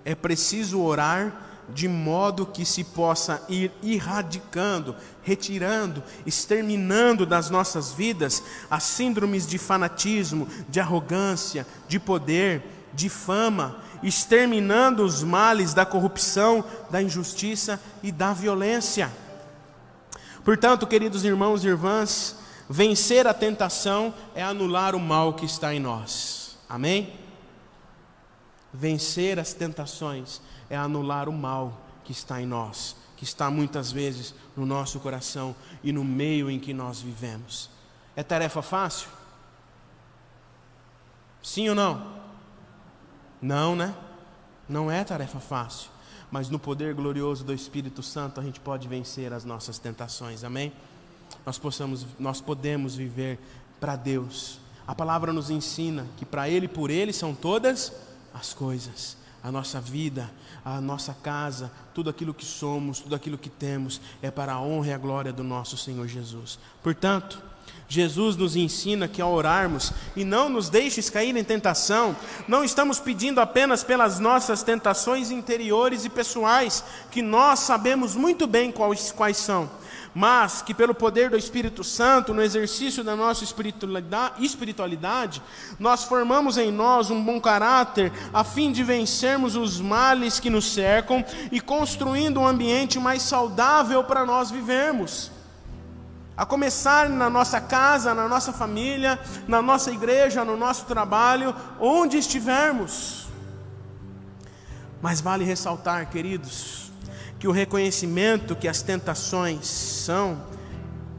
É 0.03 0.15
preciso 0.15 0.81
orar 0.81 1.54
de 1.71 1.89
modo 1.89 2.47
que 2.47 2.65
se 2.65 2.85
possa 2.85 3.43
ir 3.49 3.73
erradicando, 3.83 4.95
retirando, 5.23 6.03
exterminando 6.27 7.25
das 7.25 7.51
nossas 7.51 7.93
vidas 7.93 8.43
as 8.71 8.83
síndromes 8.83 9.47
de 9.47 9.59
fanatismo, 9.59 10.49
de 10.69 10.81
arrogância, 10.81 11.67
de 11.89 11.99
poder, 11.99 12.63
de 12.93 13.09
fama, 13.09 13.77
exterminando 14.03 15.05
os 15.05 15.23
males 15.23 15.75
da 15.75 15.87
corrupção, 15.87 16.65
da 16.91 17.03
injustiça 17.03 17.81
e 18.03 18.13
da 18.13 18.33
violência. 18.33 19.11
Portanto, 20.45 20.87
queridos 20.87 21.25
irmãos 21.25 21.65
e 21.65 21.69
irmãs, 21.69 22.37
vencer 22.69 23.27
a 23.27 23.33
tentação 23.33 24.13
é 24.35 24.43
anular 24.43 24.95
o 24.95 25.01
mal 25.01 25.33
que 25.33 25.47
está 25.47 25.75
em 25.75 25.81
nós. 25.81 26.59
Amém? 26.69 27.15
Vencer 28.73 29.39
as 29.39 29.55
tentações 29.55 30.41
é 30.69 30.77
anular 30.77 31.29
o 31.29 31.33
mal 31.33 31.81
que 32.05 32.13
está 32.13 32.41
em 32.41 32.47
nós, 32.47 32.97
que 33.17 33.25
está 33.25 33.51
muitas 33.51 33.91
vezes 33.91 34.35
no 34.57 34.67
nosso 34.67 35.01
coração 35.01 35.55
e 35.83 35.93
no 35.93 36.05
meio 36.05 36.51
em 36.51 36.59
que 36.59 36.73
nós 36.73 37.01
vivemos. 37.01 37.71
É 38.15 38.23
tarefa 38.23 38.63
fácil? 38.63 39.09
Sim 41.43 41.69
ou 41.71 41.75
não? 41.75 42.15
Não, 43.41 43.77
né? 43.77 43.95
Não 44.69 44.91
é 44.91 45.05
tarefa 45.05 45.41
fácil, 45.41 45.91
mas 46.31 46.49
no 46.49 46.59
poder 46.59 46.95
glorioso 46.95 47.45
do 47.45 47.53
Espírito 47.53 48.03
Santo 48.03 48.41
a 48.41 48.43
gente 48.43 48.61
pode 48.61 48.89
vencer 48.89 49.33
as 49.33 49.45
nossas 49.45 49.79
tentações. 49.79 50.45
Amém? 50.45 50.73
Nós 51.45 51.59
possamos, 51.59 52.07
nós 52.19 52.41
podemos 52.41 52.95
viver 52.95 53.39
para 53.79 53.97
Deus. 53.97 54.59
A 54.87 54.95
palavra 54.95 55.33
nos 55.33 55.51
ensina 55.51 56.07
que 56.17 56.25
para 56.25 56.49
ele 56.49 56.67
e 56.67 56.69
por 56.69 56.91
ele 56.91 57.13
são 57.13 57.35
todas 57.35 57.93
as 58.33 58.55
coisas 58.55 59.24
a 59.45 59.53
nossa 59.53 59.79
vida, 59.79 60.33
a 60.65 60.81
nossa 60.81 61.15
casa, 61.23 61.71
tudo 61.93 62.09
aquilo 62.09 62.33
que 62.33 62.47
somos, 62.47 63.01
tudo 63.01 63.15
aquilo 63.15 63.37
que 63.37 63.51
temos, 63.51 64.01
é 64.23 64.31
para 64.31 64.55
a 64.55 64.61
honra 64.61 64.89
e 64.89 64.93
a 64.95 64.99
glória 64.99 65.35
do 65.35 65.45
nosso 65.45 65.77
Senhor 65.77 66.09
Jesus. 66.09 66.59
Portanto, 66.83 67.43
Jesus 67.87 68.37
nos 68.37 68.57
ensina 68.57 69.07
que 69.07 69.21
ao 69.21 69.35
orarmos 69.35 69.93
e 70.17 70.25
não 70.25 70.49
nos 70.49 70.71
deixes 70.71 71.11
cair 71.11 71.37
em 71.37 71.45
tentação, 71.45 72.17
não 72.49 72.65
estamos 72.65 72.99
pedindo 72.99 73.39
apenas 73.39 73.85
pelas 73.85 74.19
nossas 74.19 74.63
tentações 74.63 75.31
interiores 75.31 76.07
e 76.07 76.09
pessoais, 76.09 76.83
que 77.11 77.21
nós 77.21 77.59
sabemos 77.59 78.17
muito 78.17 78.47
bem 78.47 78.73
quais, 78.73 79.13
quais 79.13 79.37
são 79.37 79.69
mas 80.15 80.63
que 80.63 80.73
pelo 80.73 80.95
poder 80.95 81.31
do 81.31 81.37
Espírito 81.37 81.83
Santo, 81.83 82.33
no 82.33 82.41
exercício 82.41 83.03
da 83.03 83.17
nossa 83.17 83.43
espiritualidade, 83.43 85.43
nós 85.79 86.05
formamos 86.05 86.57
em 86.57 86.71
nós 86.71 87.11
um 87.11 87.23
bom 87.23 87.41
caráter, 87.41 88.13
a 88.33 88.45
fim 88.45 88.71
de 88.71 88.85
vencermos 88.85 89.57
os 89.57 89.81
males 89.81 90.39
que 90.39 90.49
nos 90.49 90.73
cercam 90.73 91.25
e 91.51 91.61
construindo 91.61 92.39
um 92.39 92.47
ambiente 92.47 93.01
mais 93.01 93.23
saudável 93.23 94.05
para 94.05 94.25
nós 94.25 94.53
vivermos. 94.53 95.33
A 96.37 96.47
começar 96.47 97.09
na 97.09 97.29
nossa 97.29 97.61
casa, 97.61 98.15
na 98.15 98.29
nossa 98.29 98.53
família, 98.53 99.19
na 99.49 99.61
nossa 99.61 99.91
igreja, 99.91 100.45
no 100.45 100.57
nosso 100.57 100.85
trabalho, 100.85 101.55
onde 101.81 102.19
estivermos. 102.19 103.27
Mas 105.03 105.21
vale 105.21 105.45
ressaltar, 105.45 106.09
queridos, 106.09 106.84
que 107.45 107.49
o 107.49 107.53
reconhecimento 107.53 108.57
que 108.57 108.67
as 108.67 108.81
tentações 108.81 109.67
são, 109.67 110.41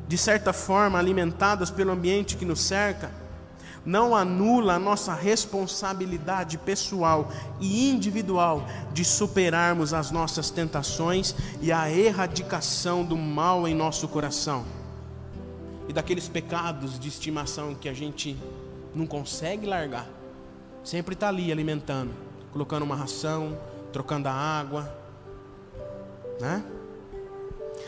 de 0.07 0.17
certa 0.17 0.51
forma, 0.51 0.97
alimentadas 0.97 1.69
pelo 1.69 1.91
ambiente 1.91 2.35
que 2.35 2.43
nos 2.43 2.61
cerca, 2.61 3.11
não 3.85 4.15
anula 4.15 4.73
a 4.73 4.79
nossa 4.79 5.13
responsabilidade 5.13 6.57
pessoal 6.57 7.31
e 7.59 7.91
individual 7.91 8.65
de 8.91 9.05
superarmos 9.05 9.93
as 9.93 10.09
nossas 10.09 10.49
tentações 10.49 11.35
e 11.61 11.71
a 11.71 11.91
erradicação 11.91 13.05
do 13.05 13.15
mal 13.15 13.67
em 13.67 13.75
nosso 13.75 14.07
coração. 14.07 14.65
E 15.87 15.93
daqueles 15.93 16.27
pecados 16.27 16.99
de 16.99 17.07
estimação 17.07 17.75
que 17.75 17.87
a 17.87 17.93
gente 17.93 18.35
não 18.95 19.05
consegue 19.05 19.67
largar, 19.67 20.07
sempre 20.83 21.13
está 21.13 21.27
ali 21.27 21.51
alimentando, 21.51 22.09
colocando 22.51 22.81
uma 22.81 22.95
ração, 22.95 23.55
trocando 23.93 24.27
a 24.27 24.33
água, 24.33 25.04
né? 26.39 26.63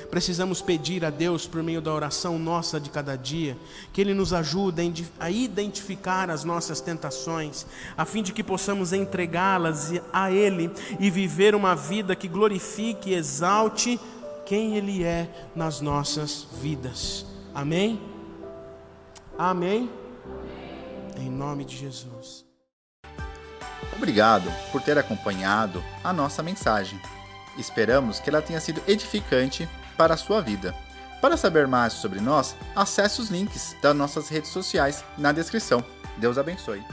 Precisamos 0.10 0.62
pedir 0.62 1.04
a 1.04 1.10
Deus, 1.10 1.46
por 1.46 1.62
meio 1.62 1.82
da 1.82 1.94
oração 1.94 2.40
nossa 2.40 2.80
de 2.80 2.90
cada 2.90 3.16
dia, 3.18 3.58
que 3.92 4.00
Ele 4.00 4.14
nos 4.14 4.32
ajude 4.32 5.06
a 5.20 5.30
identificar 5.30 6.30
as 6.30 6.44
nossas 6.44 6.80
tentações, 6.80 7.66
a 7.98 8.06
fim 8.06 8.24
de 8.24 8.32
que 8.32 8.44
possamos 8.44 8.94
entregá-las 8.94 9.92
a 10.14 10.32
Ele 10.32 10.72
e 11.00 11.10
viver 11.10 11.56
uma 11.56 11.76
vida 11.76 12.16
que 12.16 12.28
glorifique 12.28 13.10
e 13.10 13.16
exalte 13.16 14.00
quem 14.46 14.78
Ele 14.78 15.04
é 15.04 15.50
nas 15.54 15.82
nossas 15.82 16.48
vidas. 16.62 17.26
Amém? 17.54 18.02
Amém? 19.38 19.90
Em 21.18 21.30
nome 21.30 21.66
de 21.66 21.76
Jesus. 21.76 22.46
Obrigado 23.96 24.50
por 24.72 24.82
ter 24.82 24.98
acompanhado 24.98 25.84
a 26.04 26.14
nossa 26.14 26.42
mensagem. 26.42 27.00
Esperamos 27.58 28.20
que 28.20 28.30
ela 28.30 28.42
tenha 28.42 28.60
sido 28.60 28.82
edificante 28.88 29.68
para 29.98 30.14
a 30.14 30.18
sua 30.18 30.42
vida. 30.42 30.76
Para 31.22 31.36
saber 31.36 31.68
mais 31.68 31.94
sobre 31.94 32.20
nós, 32.20 32.56
acesse 32.76 33.20
os 33.20 33.30
links 33.30 33.76
das 33.82 33.96
nossas 33.96 34.30
redes 34.30 34.52
sociais 34.52 35.04
na 35.18 35.32
descrição. 35.32 35.84
Deus 36.18 36.38
abençoe. 36.38 36.84